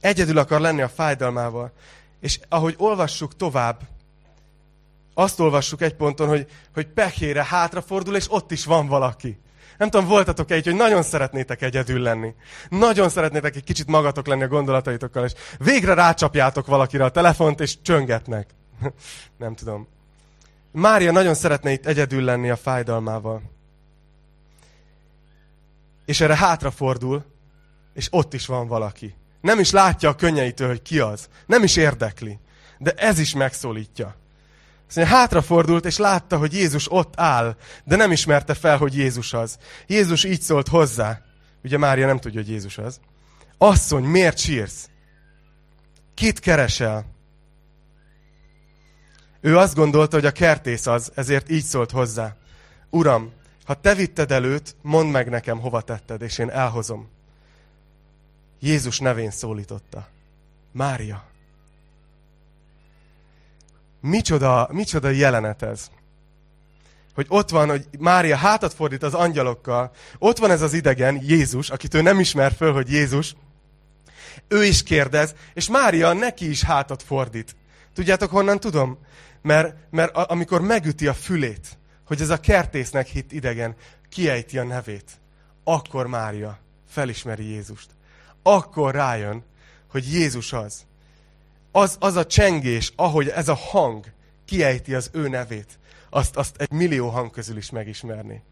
[0.00, 1.72] Egyedül akar lenni a fájdalmával.
[2.20, 3.80] És ahogy olvassuk tovább,
[5.14, 9.38] azt olvassuk egy ponton, hogy, hogy pehére hátrafordul, és ott is van valaki.
[9.78, 12.34] Nem tudom, voltatok egy, hogy nagyon szeretnétek egyedül lenni.
[12.68, 17.80] Nagyon szeretnétek egy kicsit magatok lenni a gondolataitokkal, és végre rácsapjátok valakire a telefont, és
[17.82, 18.50] csöngetnek.
[19.38, 19.88] Nem tudom.
[20.70, 23.42] Mária nagyon szeretne itt egyedül lenni a fájdalmával.
[26.04, 27.24] És erre hátrafordul,
[27.94, 29.14] és ott is van valaki.
[29.40, 31.28] Nem is látja a könnyeitől, hogy ki az.
[31.46, 32.38] Nem is érdekli.
[32.78, 34.16] De ez is megszólítja.
[34.94, 39.58] Mondja, hátrafordult, és látta, hogy Jézus ott áll, de nem ismerte fel, hogy Jézus az.
[39.86, 41.20] Jézus így szólt hozzá.
[41.62, 43.00] Ugye Mária nem tudja, hogy Jézus az.
[43.58, 44.88] Asszony, miért sírsz?
[46.14, 47.04] Kit keresel?
[49.40, 52.36] Ő azt gondolta, hogy a kertész az, ezért így szólt hozzá.
[52.90, 53.32] Uram,
[53.64, 57.08] ha te vitted előtt, mondd meg nekem, hova tetted, és én elhozom.
[58.60, 60.08] Jézus nevén szólította.
[60.72, 61.33] Mária.
[64.06, 65.90] Micsoda, micsoda jelenet ez.
[67.14, 71.70] Hogy ott van, hogy Mária hátat fordít az angyalokkal, ott van ez az idegen, Jézus,
[71.70, 73.34] akit ő nem ismer föl, hogy Jézus,
[74.48, 77.56] ő is kérdez, és Mária neki is hátat fordít.
[77.94, 78.98] Tudjátok, honnan tudom?
[79.42, 83.74] Mert, mert amikor megüti a fülét, hogy ez a kertésznek hit idegen
[84.08, 85.10] kiejti a nevét,
[85.64, 87.88] akkor Mária felismeri Jézust.
[88.42, 89.44] Akkor rájön,
[89.88, 90.84] hogy Jézus az
[91.76, 94.04] az, az a csengés, ahogy ez a hang
[94.44, 95.78] kiejti az ő nevét,
[96.10, 98.42] azt, azt egy millió hang közül is megismerni.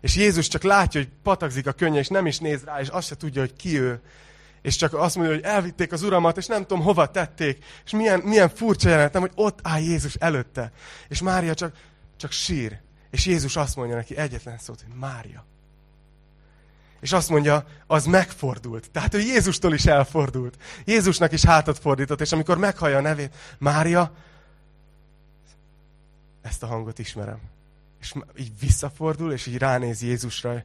[0.00, 3.06] És Jézus csak látja, hogy patakzik a könnye, és nem is néz rá, és azt
[3.06, 4.00] se tudja, hogy ki ő.
[4.62, 7.64] És csak azt mondja, hogy elvitték az uramat, és nem tudom, hova tették.
[7.84, 10.72] És milyen, milyen furcsa jelenetem, hogy ott áll Jézus előtte.
[11.08, 11.76] És Mária csak,
[12.16, 12.78] csak sír.
[13.10, 15.44] És Jézus azt mondja neki egyetlen szót, hogy Mária.
[17.00, 18.90] És azt mondja, az megfordult.
[18.90, 20.56] Tehát ő Jézustól is elfordult.
[20.84, 24.12] Jézusnak is hátat fordított, és amikor meghallja a nevét, Mária,
[26.42, 27.40] ezt a hangot ismerem.
[28.00, 30.64] És így visszafordul, és így ránéz Jézusra,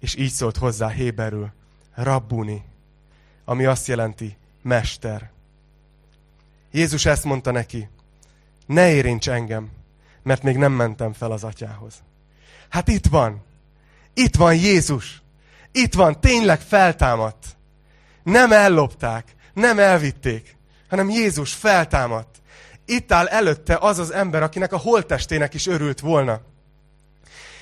[0.00, 1.52] és így szólt hozzá Héberül,
[1.94, 2.64] Rabbuni,
[3.44, 5.30] ami azt jelenti, mester.
[6.70, 7.88] Jézus ezt mondta neki,
[8.66, 9.70] ne érints engem,
[10.22, 12.02] mert még nem mentem fel az atyához.
[12.68, 13.42] Hát itt van,
[14.14, 15.21] itt van Jézus,
[15.72, 17.46] itt van, tényleg feltámadt.
[18.22, 20.56] Nem ellopták, nem elvitték,
[20.88, 22.40] hanem Jézus feltámadt.
[22.84, 26.40] Itt áll előtte az az ember, akinek a holttestének is örült volna.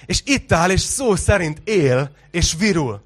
[0.06, 3.02] És itt áll, és szó szerint él, és virul.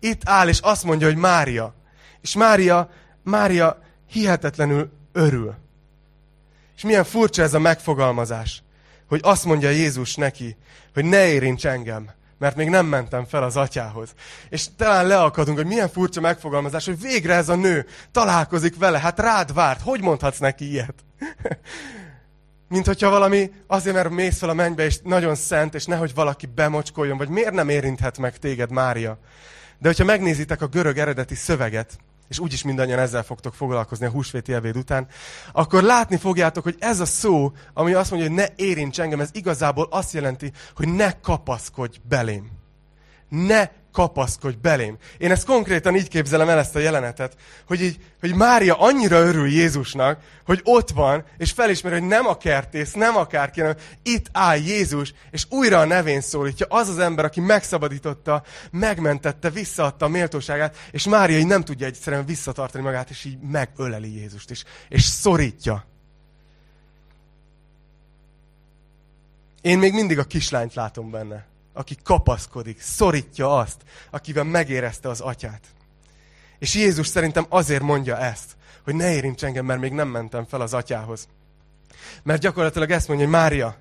[0.00, 1.74] Itt áll, és azt mondja, hogy Mária.
[2.20, 2.90] És Mária,
[3.22, 5.54] Mária hihetetlenül örül.
[6.76, 8.62] És milyen furcsa ez a megfogalmazás,
[9.08, 10.56] hogy azt mondja Jézus neki,
[10.94, 14.14] hogy ne érints engem, mert még nem mentem fel az atyához.
[14.48, 19.18] És talán leakadunk, hogy milyen furcsa megfogalmazás, hogy végre ez a nő találkozik vele, hát
[19.18, 20.94] rád várt, hogy mondhatsz neki ilyet?
[22.68, 26.46] Mint hogyha valami, azért, mert mész fel a mennybe, és nagyon szent, és nehogy valaki
[26.46, 29.18] bemocskoljon, vagy miért nem érinthet meg téged Mária?
[29.78, 31.98] De hogyha megnézitek a görög eredeti szöveget,
[32.34, 35.06] és úgyis mindannyian ezzel fogtok foglalkozni a húsvéti ebéd után,
[35.52, 39.28] akkor látni fogjátok, hogy ez a szó, ami azt mondja, hogy ne érints engem, ez
[39.32, 42.50] igazából azt jelenti, hogy ne kapaszkodj belém.
[43.28, 44.96] Ne kapaszkodj belém.
[45.18, 49.48] Én ezt konkrétan így képzelem el ezt a jelenetet, hogy, így, hogy Mária annyira örül
[49.48, 54.56] Jézusnak, hogy ott van, és felismeri, hogy nem a kertész, nem akárki, hanem itt áll
[54.56, 56.66] Jézus, és újra a nevén szólítja.
[56.68, 62.24] Az az ember, aki megszabadította, megmentette, visszaadta a méltóságát, és Mária így nem tudja egyszerűen
[62.24, 65.84] visszatartani magát, és így megöleli Jézust is, és szorítja.
[69.60, 73.76] Én még mindig a kislányt látom benne aki kapaszkodik, szorítja azt,
[74.10, 75.62] akivel megérezte az atyát.
[76.58, 80.60] És Jézus szerintem azért mondja ezt, hogy ne érints engem, mert még nem mentem fel
[80.60, 81.28] az atyához.
[82.22, 83.76] Mert gyakorlatilag ezt mondja, hogy Mária,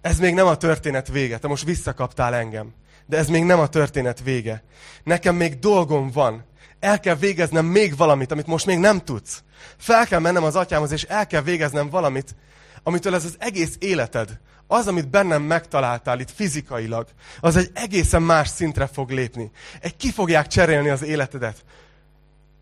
[0.00, 2.74] ez még nem a történet vége, te most visszakaptál engem.
[3.06, 4.62] De ez még nem a történet vége.
[5.04, 6.44] Nekem még dolgom van.
[6.80, 9.42] El kell végeznem még valamit, amit most még nem tudsz.
[9.76, 12.34] Fel kell mennem az atyámhoz, és el kell végeznem valamit,
[12.82, 17.08] amitől ez az egész életed, az, amit bennem megtaláltál itt fizikailag,
[17.40, 19.50] az egy egészen más szintre fog lépni.
[19.80, 21.64] Egy ki fogják cserélni az életedet.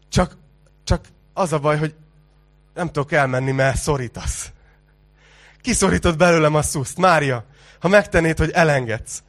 [0.08, 0.36] Csak,
[0.84, 1.94] csak az a baj, hogy
[2.74, 4.52] nem tudok elmenni, mert szorítasz.
[5.60, 6.98] Kiszorított belőlem a szuszt.
[6.98, 7.44] Mária,
[7.80, 9.22] ha megtennéd, hogy elengedsz.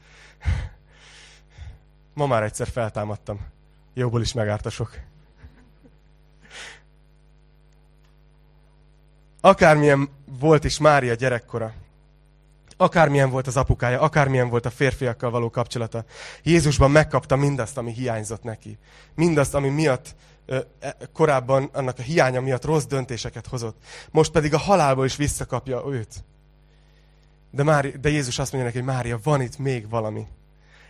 [2.13, 3.39] Ma már egyszer feltámadtam.
[3.93, 4.99] Jóból is megártasok.
[9.41, 11.73] Akármilyen volt is Mária gyerekkora,
[12.81, 16.05] akármilyen volt az apukája, akármilyen volt a férfiakkal való kapcsolata,
[16.43, 18.77] Jézusban megkapta mindazt, ami hiányzott neki.
[19.15, 20.15] Mindazt, ami miatt
[20.45, 20.65] e,
[21.13, 23.77] korábban annak a hiánya miatt rossz döntéseket hozott.
[24.11, 26.23] Most pedig a halálból is visszakapja őt.
[27.51, 30.27] De, Mári, de Jézus azt mondja neki, hogy Mária, van itt még valami.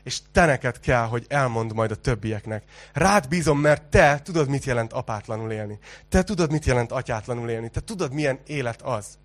[0.03, 2.63] És te neked kell, hogy elmond majd a többieknek.
[2.93, 5.79] Rád bízom, mert te tudod, mit jelent apátlanul élni.
[6.09, 7.69] Te tudod, mit jelent atyátlanul élni.
[7.69, 9.17] Te tudod, milyen élet az.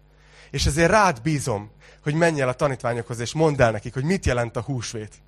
[0.55, 1.71] És ezért rád bízom,
[2.03, 5.23] hogy menj el a tanítványokhoz, és mondd el nekik, hogy mit jelent a húsvét.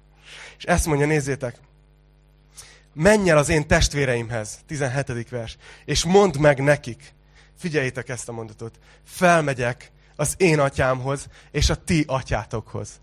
[0.58, 1.58] És ezt mondja, nézzétek,
[2.92, 5.28] menj el az én testvéreimhez, 17.
[5.28, 7.14] vers, és mondd meg nekik,
[7.58, 13.00] figyeljétek ezt a mondatot, felmegyek az én atyámhoz, és a ti atyátokhoz.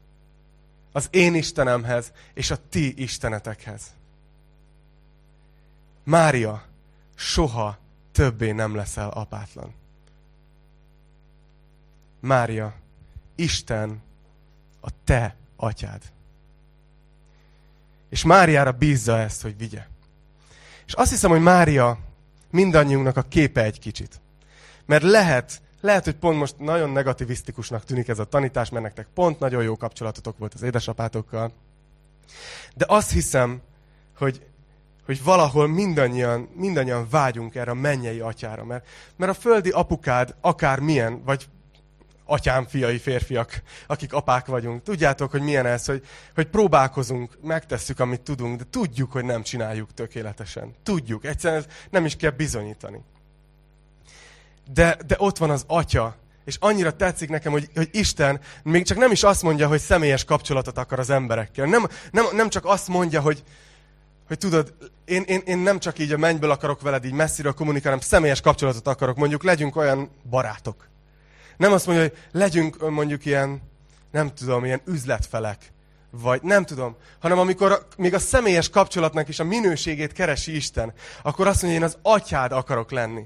[0.92, 3.82] Az én Istenemhez, és a ti istenetekhez.
[6.04, 6.64] Mária,
[7.16, 7.78] soha
[8.12, 9.82] többé nem leszel apátlan.
[12.24, 12.74] Mária,
[13.36, 14.02] Isten
[14.82, 16.02] a te atyád.
[18.10, 19.88] És Máriára bízza ezt, hogy vigye.
[20.86, 21.98] És azt hiszem, hogy Mária
[22.52, 24.22] mindannyiunknak a képe egy kicsit.
[24.86, 29.40] Mert lehet, lehet, hogy pont most nagyon negativisztikusnak tűnik ez a tanítás, mert nektek pont
[29.40, 31.54] nagyon jó kapcsolatotok volt az édesapátokkal.
[32.76, 33.62] De azt hiszem,
[34.18, 34.46] hogy,
[35.06, 38.66] hogy valahol mindannyian, mindannyian vágyunk erre a mennyei atyára.
[38.66, 41.48] Mert, mert a földi apukád akár milyen, vagy
[42.26, 44.84] atyám fiai férfiak, akik apák vagyunk.
[44.84, 46.06] Tudjátok, hogy milyen ez, hogy,
[46.36, 50.76] hogy próbálkozunk, megtesszük, amit tudunk, de tudjuk, hogy nem csináljuk tökéletesen.
[50.84, 53.02] Tudjuk, egyszerűen ez nem is kell bizonyítani.
[54.74, 58.98] De, de ott van az atya, és annyira tetszik nekem, hogy, hogy Isten még csak
[58.98, 61.66] nem is azt mondja, hogy személyes kapcsolatot akar az emberekkel.
[61.66, 63.44] Nem, nem, nem csak azt mondja, hogy,
[64.28, 64.74] hogy tudod,
[65.06, 68.42] én, én, én nem csak így a mennyből akarok veled így messziről kommunikálni, hanem személyes
[68.42, 69.18] kapcsolatot akarok.
[69.18, 70.92] Mondjuk legyünk olyan barátok.
[71.58, 73.62] Nem azt mondja, hogy legyünk mondjuk ilyen,
[74.12, 75.74] nem tudom, ilyen üzletfelek,
[76.12, 81.48] vagy nem tudom, hanem amikor még a személyes kapcsolatnak is a minőségét keresi Isten, akkor
[81.48, 83.24] azt mondja, én az atyád akarok lenni.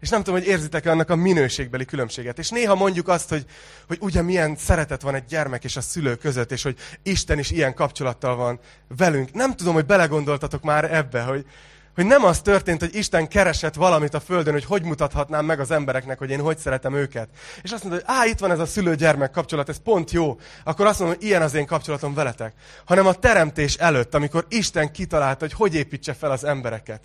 [0.00, 2.38] És nem tudom, hogy érzitek-e annak a minőségbeli különbséget.
[2.38, 3.46] És néha mondjuk azt, hogy,
[3.86, 7.50] hogy ugye milyen szeretet van egy gyermek és a szülő között, és hogy Isten is
[7.50, 8.58] ilyen kapcsolattal van
[8.96, 9.32] velünk.
[9.32, 11.46] Nem tudom, hogy belegondoltatok már ebbe, hogy,
[11.94, 15.70] hogy nem az történt, hogy Isten keresett valamit a földön, hogy hogy mutathatnám meg az
[15.70, 17.28] embereknek, hogy én hogy szeretem őket.
[17.62, 20.38] És azt mondta, hogy á, itt van ez a szülő-gyermek kapcsolat, ez pont jó.
[20.64, 22.52] Akkor azt mondom, hogy ilyen az én kapcsolatom veletek.
[22.84, 27.00] Hanem a teremtés előtt, amikor Isten kitalálta, hogy hogy építse fel az embereket.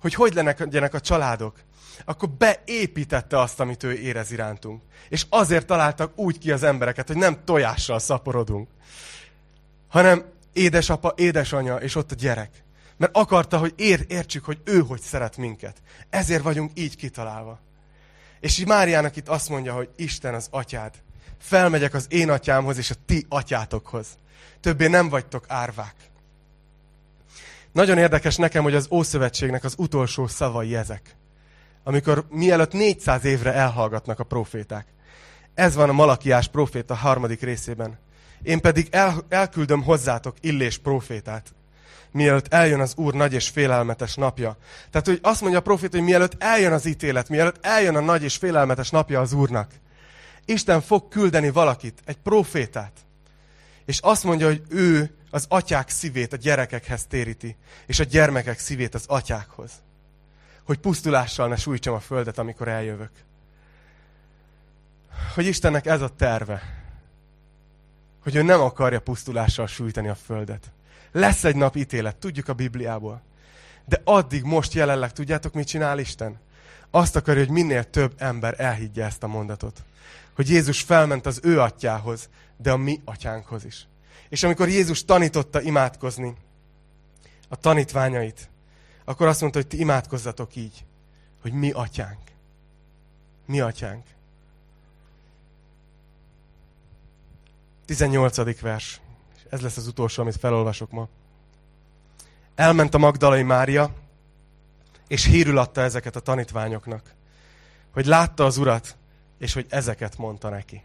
[0.00, 1.54] Hogy hogy legyenek a családok.
[2.04, 4.82] Akkor beépítette azt, amit ő érez irántunk.
[5.08, 8.68] És azért találtak úgy ki az embereket, hogy nem tojással szaporodunk,
[9.88, 12.50] hanem édesapa, édesanyja, és ott a gyerek.
[13.02, 15.76] Mert akarta, hogy ér, értsük, hogy ő hogy szeret minket.
[16.10, 17.60] Ezért vagyunk így kitalálva.
[18.40, 20.94] És így Máriának itt azt mondja, hogy Isten az atyád.
[21.38, 24.06] felmegyek az én atyámhoz és a ti atyátokhoz.
[24.60, 25.94] Többé nem vagytok árvák.
[27.72, 31.16] Nagyon érdekes nekem, hogy az Ószövetségnek az utolsó szavai ezek.
[31.82, 34.86] Amikor mielőtt 400 évre elhallgatnak a proféták.
[35.54, 37.98] Ez van a Malakiás proféta harmadik részében.
[38.42, 41.54] Én pedig el, elküldöm hozzátok Illés profétát,
[42.12, 44.56] mielőtt eljön az Úr nagy és félelmetes napja.
[44.90, 48.22] Tehát, hogy azt mondja a profét, hogy mielőtt eljön az ítélet, mielőtt eljön a nagy
[48.22, 49.70] és félelmetes napja az Úrnak,
[50.44, 52.92] Isten fog küldeni valakit, egy profétát.
[53.84, 57.56] És azt mondja, hogy ő az atyák szívét a gyerekekhez téríti,
[57.86, 59.72] és a gyermekek szívét az atyákhoz.
[60.64, 63.10] Hogy pusztulással ne sújtsam a földet, amikor eljövök.
[65.34, 66.62] Hogy Istennek ez a terve.
[68.22, 70.70] Hogy ő nem akarja pusztulással sújtani a földet.
[71.12, 73.22] Lesz egy nap ítélet, tudjuk a Bibliából.
[73.84, 76.40] De addig, most jelenleg, tudjátok, mit csinál Isten?
[76.90, 79.82] Azt akarja, hogy minél több ember elhiggye ezt a mondatot.
[80.34, 83.86] Hogy Jézus felment az ő atyához, de a mi atyánkhoz is.
[84.28, 86.34] És amikor Jézus tanította imádkozni
[87.48, 88.48] a tanítványait,
[89.04, 90.84] akkor azt mondta, hogy ti imádkozzatok így,
[91.40, 92.20] hogy mi atyánk.
[93.46, 94.04] Mi atyánk.
[97.84, 98.60] 18.
[98.60, 99.01] vers.
[99.52, 101.08] Ez lesz az utolsó, amit felolvasok ma.
[102.54, 103.94] Elment a Magdalai Mária,
[105.08, 107.14] és hírül adta ezeket a tanítványoknak,
[107.92, 108.96] hogy látta az urat,
[109.38, 110.82] és hogy ezeket mondta neki.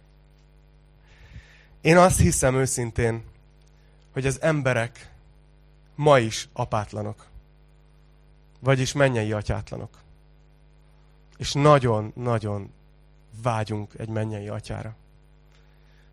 [1.82, 3.24] Én azt hiszem őszintén,
[4.13, 5.11] hogy az emberek
[5.95, 7.26] ma is apátlanok.
[8.59, 9.97] Vagyis mennyei atyátlanok.
[11.38, 12.74] És nagyon-nagyon
[13.41, 14.95] vágyunk egy mennyei atyára.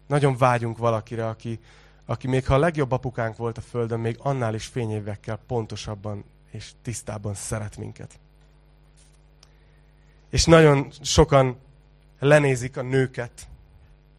[0.07, 1.61] Nagyon vágyunk valakire, aki,
[2.07, 6.71] aki még ha a legjobb apukánk volt a Földön, még annál is fényévekkel pontosabban és
[6.83, 8.19] tisztában szeret minket.
[10.31, 11.57] És nagyon sokan
[12.19, 13.49] lenézik a nőket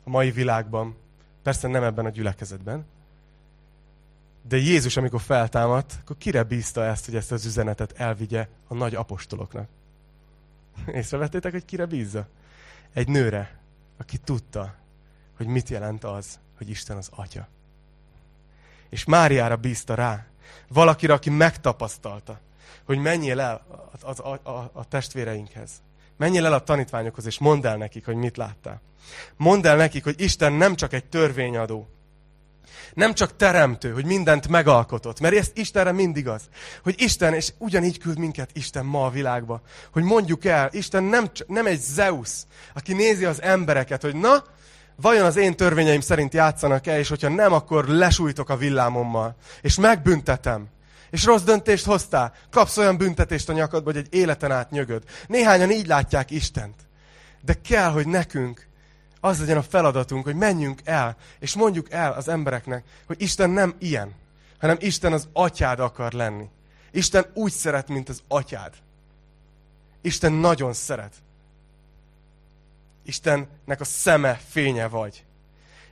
[0.04, 0.96] a mai világban,
[1.44, 2.86] persze nem ebben a gyülekezetben,
[4.48, 8.96] de Jézus, amikor feltámadt, akkor kire bízta ezt, hogy ezt az üzenetet elvigye a nagy
[8.96, 9.68] apostoloknak?
[10.94, 12.28] Észrevettétek, hogy kire bízza?
[12.94, 13.60] Egy nőre,
[13.98, 14.76] aki tudta,
[15.38, 17.48] hogy mit jelent az, hogy Isten az Atya.
[18.90, 20.26] És Máriára bízta rá.
[20.68, 22.40] Valakire, aki megtapasztalta,
[22.86, 23.66] hogy menjél el
[24.02, 25.72] a, a, a, a testvéreinkhez.
[26.18, 28.82] Menjél el a tanítványokhoz, és mondd el nekik, hogy mit láttál.
[29.38, 31.90] Mondd el nekik, hogy Isten nem csak egy törvényadó,
[32.94, 36.42] nem csak teremtő, hogy mindent megalkotott, mert ezt Istenre mindig az,
[36.84, 39.62] hogy Isten, és ugyanígy küld minket Isten ma a világba,
[39.92, 42.32] hogy mondjuk el, Isten nem, nem egy Zeus,
[42.74, 44.44] aki nézi az embereket, hogy na,
[45.02, 50.68] vajon az én törvényeim szerint játszanak-e, és hogyha nem, akkor lesújtok a villámommal, és megbüntetem.
[51.10, 55.04] És rossz döntést hoztál, kapsz olyan büntetést a nyakadba, hogy egy életen át nyögöd.
[55.28, 56.76] Néhányan így látják Istent.
[57.42, 58.68] De kell, hogy nekünk
[59.20, 63.76] az legyen a feladatunk, hogy menjünk el, és mondjuk el az embereknek, hogy Isten nem
[63.80, 64.14] ilyen,
[64.60, 66.50] hanem Isten az atyád akar lenni.
[66.92, 68.74] Isten úgy szeret, mint az atyád.
[70.02, 71.14] Isten nagyon szeret.
[73.06, 75.26] Istennek a szeme fénye vagy.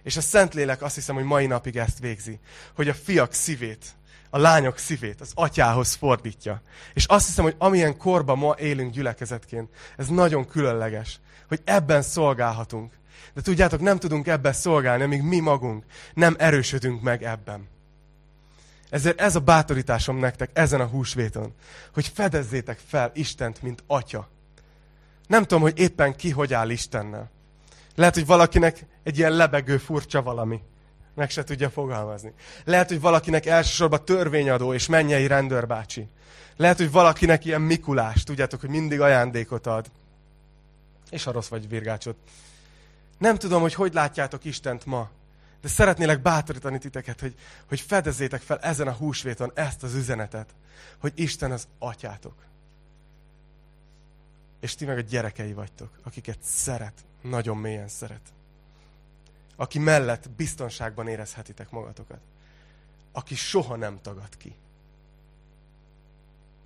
[0.03, 2.39] És a Szentlélek azt hiszem, hogy mai napig ezt végzi,
[2.75, 3.85] hogy a fiak szívét,
[4.29, 6.61] a lányok szívét az atyához fordítja.
[6.93, 12.93] És azt hiszem, hogy amilyen korban ma élünk gyülekezetként, ez nagyon különleges, hogy ebben szolgálhatunk.
[13.33, 17.67] De tudjátok, nem tudunk ebben szolgálni, amíg mi magunk nem erősödünk meg ebben.
[18.89, 21.53] Ezért ez a bátorításom nektek ezen a húsvéton,
[21.93, 24.29] hogy fedezzétek fel Istent, mint Atya.
[25.27, 27.31] Nem tudom, hogy éppen ki hogy áll Istennel.
[27.95, 30.61] Lehet, hogy valakinek egy ilyen lebegő furcsa valami.
[31.15, 32.33] Meg se tudja fogalmazni.
[32.63, 36.07] Lehet, hogy valakinek elsősorban törvényadó és mennyei rendőrbácsi.
[36.55, 39.91] Lehet, hogy valakinek ilyen Mikulás, tudjátok, hogy mindig ajándékot ad.
[41.09, 42.15] És a rossz vagy virgácsot.
[43.17, 45.09] Nem tudom, hogy hogy látjátok Istent ma,
[45.61, 47.35] de szeretnélek bátorítani titeket, hogy,
[47.67, 50.49] hogy fedezzétek fel ezen a húsvéton ezt az üzenetet,
[50.99, 52.35] hogy Isten az atyátok.
[54.63, 58.33] És ti meg a gyerekei vagytok, akiket szeret, nagyon mélyen szeret.
[59.55, 62.19] Aki mellett biztonságban érezhetitek magatokat.
[63.11, 64.55] Aki soha nem tagad ki.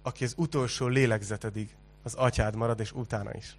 [0.01, 3.55] Aki az utolsó lélegzetedig az atyád marad, és utána is.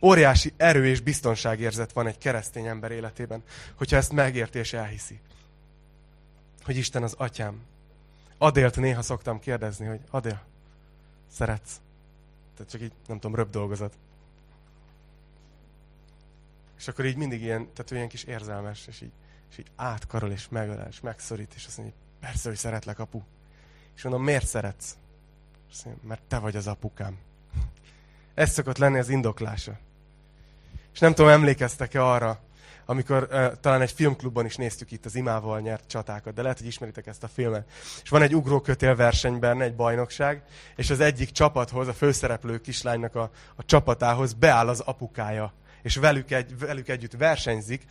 [0.00, 3.42] Óriási erő és biztonságérzet van egy keresztény ember életében,
[3.74, 5.20] hogyha ezt megérti és elhiszi.
[6.62, 7.60] Hogy Isten az atyám.
[8.38, 10.42] Adélt néha szoktam kérdezni, hogy Adél,
[11.30, 11.80] szeretsz?
[12.62, 13.98] Tehát csak így, nem tudom, röbb dolgozat.
[16.78, 19.12] És akkor így mindig ilyen, tehát olyan kis érzelmes, és így,
[19.50, 23.22] és így átkarol, és megölel, és megszorít, és azt mondja, persze, hogy szeretlek, apu.
[23.96, 24.96] És mondom, miért szeretsz?
[25.70, 27.18] Azt mondja, mert te vagy az apukám.
[28.34, 29.78] Ez szokott lenni az indoklása.
[30.92, 32.40] És nem tudom, emlékeztek-e arra,
[32.86, 36.66] amikor uh, talán egy filmklubban is néztük itt az imával nyert csatákat, de lehet, hogy
[36.66, 37.70] ismeritek ezt a filmet.
[38.02, 40.42] És van egy ugrókötél verseny benne, egy bajnokság,
[40.76, 45.52] és az egyik csapathoz, a főszereplő kislánynak a, a csapatához beáll az apukája,
[45.82, 47.82] és velük, egy, velük együtt versenyzik,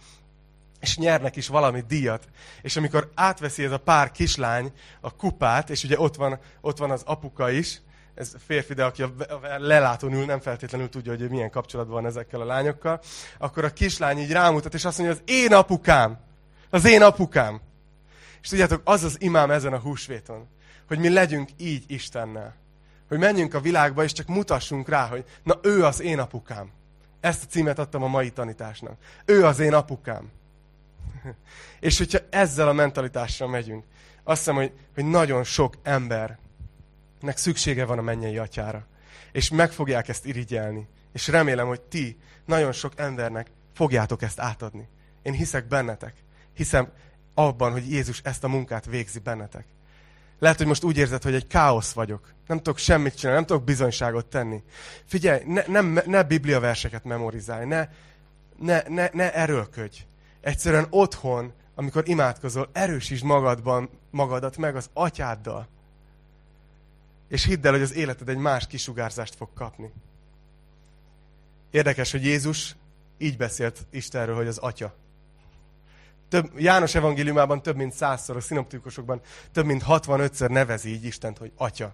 [0.79, 2.27] és nyernek is valami díjat.
[2.61, 4.71] És amikor átveszi ez a pár kislány
[5.01, 7.81] a kupát, és ugye ott van, ott van az apuka is,
[8.15, 9.13] ez férfi, de aki a
[9.57, 13.01] lelátón ül, nem feltétlenül tudja, hogy milyen kapcsolatban van ezekkel a lányokkal,
[13.37, 16.19] akkor a kislány így rámutat, és azt mondja, az én apukám,
[16.69, 17.61] az én apukám.
[18.41, 20.47] És tudjátok, az az imám ezen a húsvéton,
[20.87, 22.55] hogy mi legyünk így Istennel.
[23.07, 26.71] Hogy menjünk a világba, és csak mutassunk rá, hogy na ő az én apukám.
[27.19, 28.97] Ezt a címet adtam a mai tanításnak.
[29.25, 30.31] Ő az én apukám.
[31.79, 33.83] És hogyha ezzel a mentalitással megyünk,
[34.23, 35.75] azt hiszem, hogy, hogy nagyon sok
[37.21, 38.85] embernek szüksége van a mennyei atyára.
[39.31, 40.87] És meg fogják ezt irigyelni.
[41.13, 44.87] És remélem, hogy ti nagyon sok embernek fogjátok ezt átadni.
[45.21, 46.13] Én hiszek bennetek.
[46.53, 46.91] Hiszem
[47.33, 49.65] abban, hogy Jézus ezt a munkát végzi bennetek.
[50.39, 52.33] Lehet, hogy most úgy érzed, hogy egy káosz vagyok.
[52.47, 54.63] Nem tudok semmit csinálni, nem tudok bizonyságot tenni.
[55.05, 57.87] Figyelj, ne, nem, ne bibliaverseket memorizálj, ne,
[58.57, 59.97] ne, ne, ne erőlködj.
[60.41, 65.67] Egyszerűen otthon, amikor imádkozol, erősítsd magadban magadat meg az atyáddal.
[67.31, 69.91] És hidd el, hogy az életed egy más kisugárzást fog kapni.
[71.69, 72.75] Érdekes, hogy Jézus
[73.17, 74.93] így beszélt Istenről, hogy az atya.
[76.29, 79.21] Több, János evangéliumában több mint százszor, a szinoptikusokban
[79.51, 81.93] több mint 65-ször nevezi így Istent, hogy atya.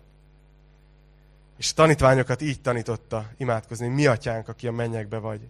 [1.57, 5.41] És tanítványokat így tanította imádkozni, mi atyánk, aki a mennyekbe vagy.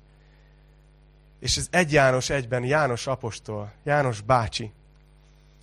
[1.39, 4.71] És ez egy János egyben János apostol, János bácsi,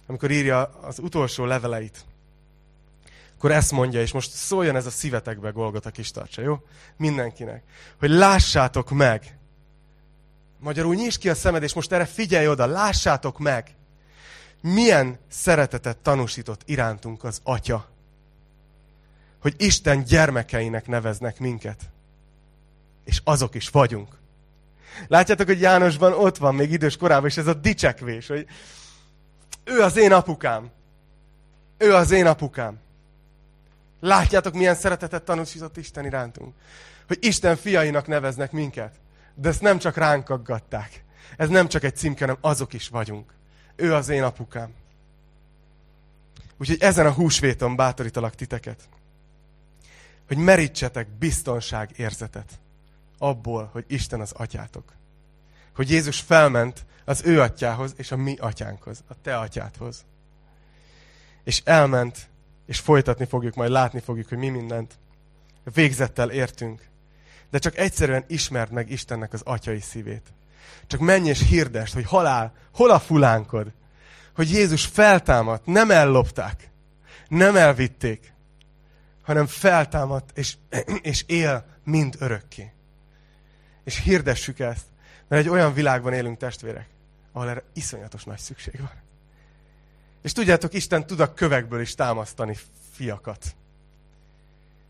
[0.07, 2.05] amikor írja az utolsó leveleit,
[3.45, 6.65] akkor ezt mondja, és most szóljon ez a szívetekbe, Golgota kis tartsa, jó?
[6.97, 7.63] Mindenkinek.
[7.99, 9.39] Hogy lássátok meg.
[10.59, 13.75] Magyarul nyisd ki a szemed, és most erre figyelj oda, lássátok meg.
[14.61, 17.89] Milyen szeretetet tanúsított irántunk az Atya.
[19.41, 21.81] Hogy Isten gyermekeinek neveznek minket.
[23.05, 24.19] És azok is vagyunk.
[25.09, 28.47] Látjátok, hogy Jánosban ott van még idős korában, és ez a dicsekvés, hogy
[29.65, 30.71] ő az én apukám.
[31.79, 32.83] Ő az én apukám.
[34.05, 36.55] Látjátok, milyen szeretetet tanúsított Isten irántunk.
[37.07, 38.95] Hogy Isten fiainak neveznek minket.
[39.35, 41.05] De ezt nem csak ránk aggatták.
[41.37, 43.35] Ez nem csak egy címke, hanem azok is vagyunk.
[43.77, 44.75] Ő az én apukám.
[46.57, 48.89] Úgyhogy ezen a húsvéton bátorítalak titeket,
[50.27, 52.61] hogy merítsetek biztonság érzetet
[53.19, 54.93] abból, hogy Isten az atyátok.
[55.75, 60.05] Hogy Jézus felment az ő atyához és a mi atyánkhoz, a te atyádhoz.
[61.45, 62.29] És elment,
[62.67, 64.99] és folytatni fogjuk, majd látni fogjuk, hogy mi mindent
[65.75, 66.89] végzettel értünk.
[67.51, 70.33] De csak egyszerűen ismerd meg Istennek az atyai szívét.
[70.87, 73.73] Csak menj és hirdest, hogy halál, hol a fulánkod?
[74.35, 76.71] Hogy Jézus feltámadt, nem ellopták,
[77.29, 78.33] nem elvitték,
[79.23, 80.57] hanem feltámadt és,
[81.03, 82.75] és él mind örökké
[83.85, 84.87] és hirdessük ezt.
[85.29, 86.89] Mert egy olyan világban élünk, testvérek,
[87.33, 89.03] ahol erre iszonyatos nagy szükség van.
[90.25, 92.57] És tudjátok, Isten tud a kövekből is támasztani
[92.91, 93.57] fiakat.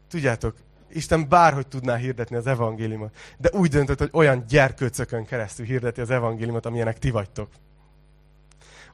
[0.08, 0.56] Tudjátok,
[0.88, 6.10] Isten bárhogy tudná hirdetni az evangéliumot, de úgy döntött, hogy olyan gyerkőcökön keresztül hirdeti az
[6.10, 7.50] evangéliumot, amilyenek ti vagytok.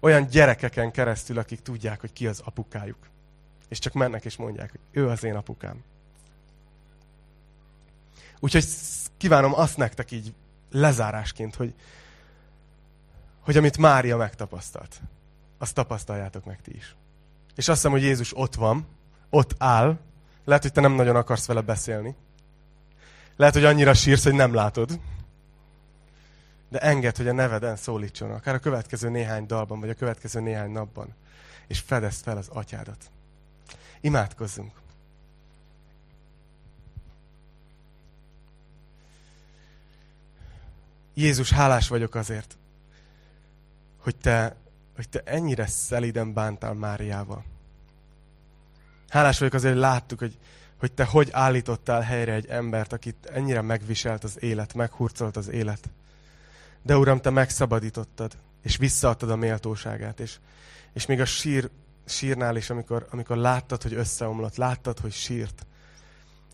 [0.00, 3.08] Olyan gyerekeken keresztül, akik tudják, hogy ki az apukájuk.
[3.68, 5.84] És csak mennek és mondják, hogy ő az én apukám.
[8.38, 8.64] Úgyhogy
[9.16, 10.34] kívánom azt nektek így
[10.70, 11.74] lezárásként, hogy,
[13.40, 15.00] hogy amit Mária megtapasztalt,
[15.60, 16.94] azt tapasztaljátok meg ti is.
[17.54, 18.86] És azt hiszem, hogy Jézus ott van,
[19.30, 19.98] ott áll,
[20.44, 22.14] lehet, hogy te nem nagyon akarsz vele beszélni.
[23.36, 25.00] Lehet, hogy annyira sírsz, hogy nem látod.
[26.68, 30.70] De enged, hogy a neveden szólítson, akár a következő néhány dalban, vagy a következő néhány
[30.70, 31.14] napban.
[31.66, 33.10] És fedezd fel az atyádat.
[34.00, 34.72] Imádkozzunk.
[41.14, 42.56] Jézus, hálás vagyok azért,
[43.98, 44.56] hogy te,
[45.00, 47.44] hogy te ennyire szeliden bántál Máriával.
[49.08, 50.38] Hálás vagyok azért, hogy láttuk, hogy,
[50.78, 55.90] hogy te hogy állítottál helyre egy embert, akit ennyire megviselt az élet, meghurcolt az élet.
[56.82, 60.38] De Uram, te megszabadítottad, és visszaadtad a méltóságát, és,
[60.92, 61.70] és még a sír,
[62.04, 65.66] sírnál is, amikor, amikor láttad, hogy összeomlott, láttad, hogy sírt,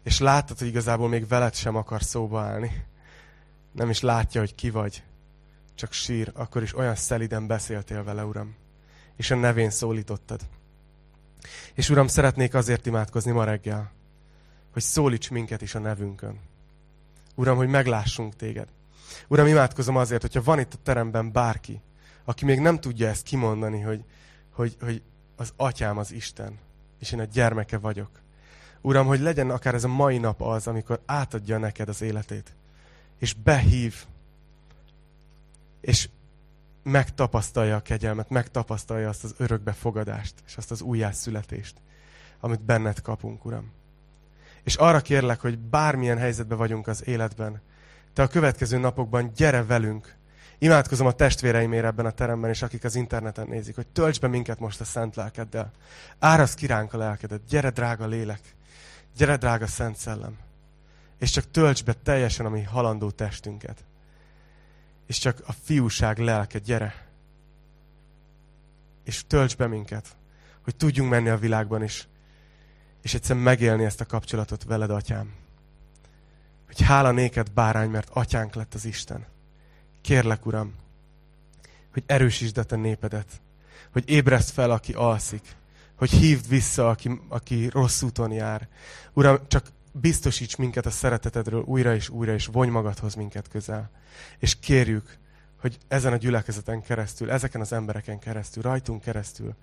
[0.02, 2.86] és láttad, hogy igazából még veled sem akar szóba állni
[3.72, 5.02] nem is látja, hogy ki vagy,
[5.76, 8.54] csak sír, akkor is olyan szeliden beszéltél vele, Uram,
[9.16, 10.40] és a nevén szólítottad.
[11.74, 13.92] És Uram, szeretnék azért imádkozni ma reggel,
[14.72, 16.40] hogy szólíts minket is a nevünkön.
[17.34, 18.68] Uram, hogy meglássunk téged.
[19.28, 21.80] Uram, imádkozom azért, hogyha van itt a teremben bárki,
[22.24, 24.04] aki még nem tudja ezt kimondani, hogy,
[24.50, 25.02] hogy, hogy
[25.36, 26.58] az atyám az Isten,
[26.98, 28.10] és én a gyermeke vagyok.
[28.80, 32.54] Uram, hogy legyen akár ez a mai nap az, amikor átadja neked az életét,
[33.18, 34.06] és behív,
[35.80, 36.08] és
[36.82, 41.74] megtapasztalja a kegyelmet, megtapasztalja azt az örökbefogadást, és azt az újjászületést,
[42.40, 43.72] amit benned kapunk, Uram.
[44.62, 47.60] És arra kérlek, hogy bármilyen helyzetben vagyunk az életben,
[48.12, 50.16] te a következő napokban gyere velünk.
[50.58, 54.58] Imádkozom a testvéreimért ebben a teremben, és akik az interneten nézik, hogy tölts be minket
[54.58, 55.70] most a szent lelkeddel.
[56.18, 57.44] Árasz kiránk a lelkedet.
[57.48, 58.40] Gyere, drága lélek.
[59.16, 60.36] Gyere, drága szent szellem.
[61.18, 63.84] És csak tölts be teljesen a mi halandó testünket.
[65.06, 67.06] És csak a fiúság lelke, gyere.
[69.04, 70.16] És tölts be minket,
[70.62, 72.08] hogy tudjunk menni a világban is,
[73.02, 75.34] és egyszerűen megélni ezt a kapcsolatot veled, atyám.
[76.66, 79.24] Hogy hála néked, bárány, mert atyánk lett az Isten.
[80.00, 80.74] Kérlek, Uram,
[81.92, 83.40] hogy erősítsd a te népedet,
[83.92, 85.56] hogy ébreszt fel, aki alszik,
[85.94, 88.68] hogy hívd vissza, aki, aki rossz úton jár.
[89.12, 89.66] Uram, csak
[90.00, 93.90] biztosíts minket a szeretetedről újra és újra, és vonj magadhoz minket közel.
[94.38, 95.18] És kérjük,
[95.60, 99.54] hogy ezen a gyülekezeten keresztül, ezeken az embereken keresztül, rajtunk keresztül,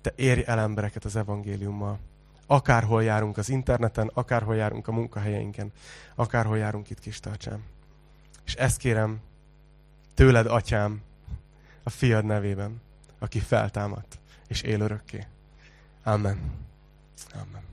[0.00, 1.98] te érj el embereket az evangéliummal.
[2.46, 5.72] Akárhol járunk az interneten, akárhol járunk a munkahelyeinken,
[6.14, 7.62] akárhol járunk itt kis tartsám.
[8.44, 9.20] És ezt kérem
[10.14, 11.02] tőled, atyám,
[11.82, 12.80] a fiad nevében,
[13.18, 15.26] aki feltámadt és él örökké.
[16.02, 16.38] Amen.
[17.32, 17.71] Amen.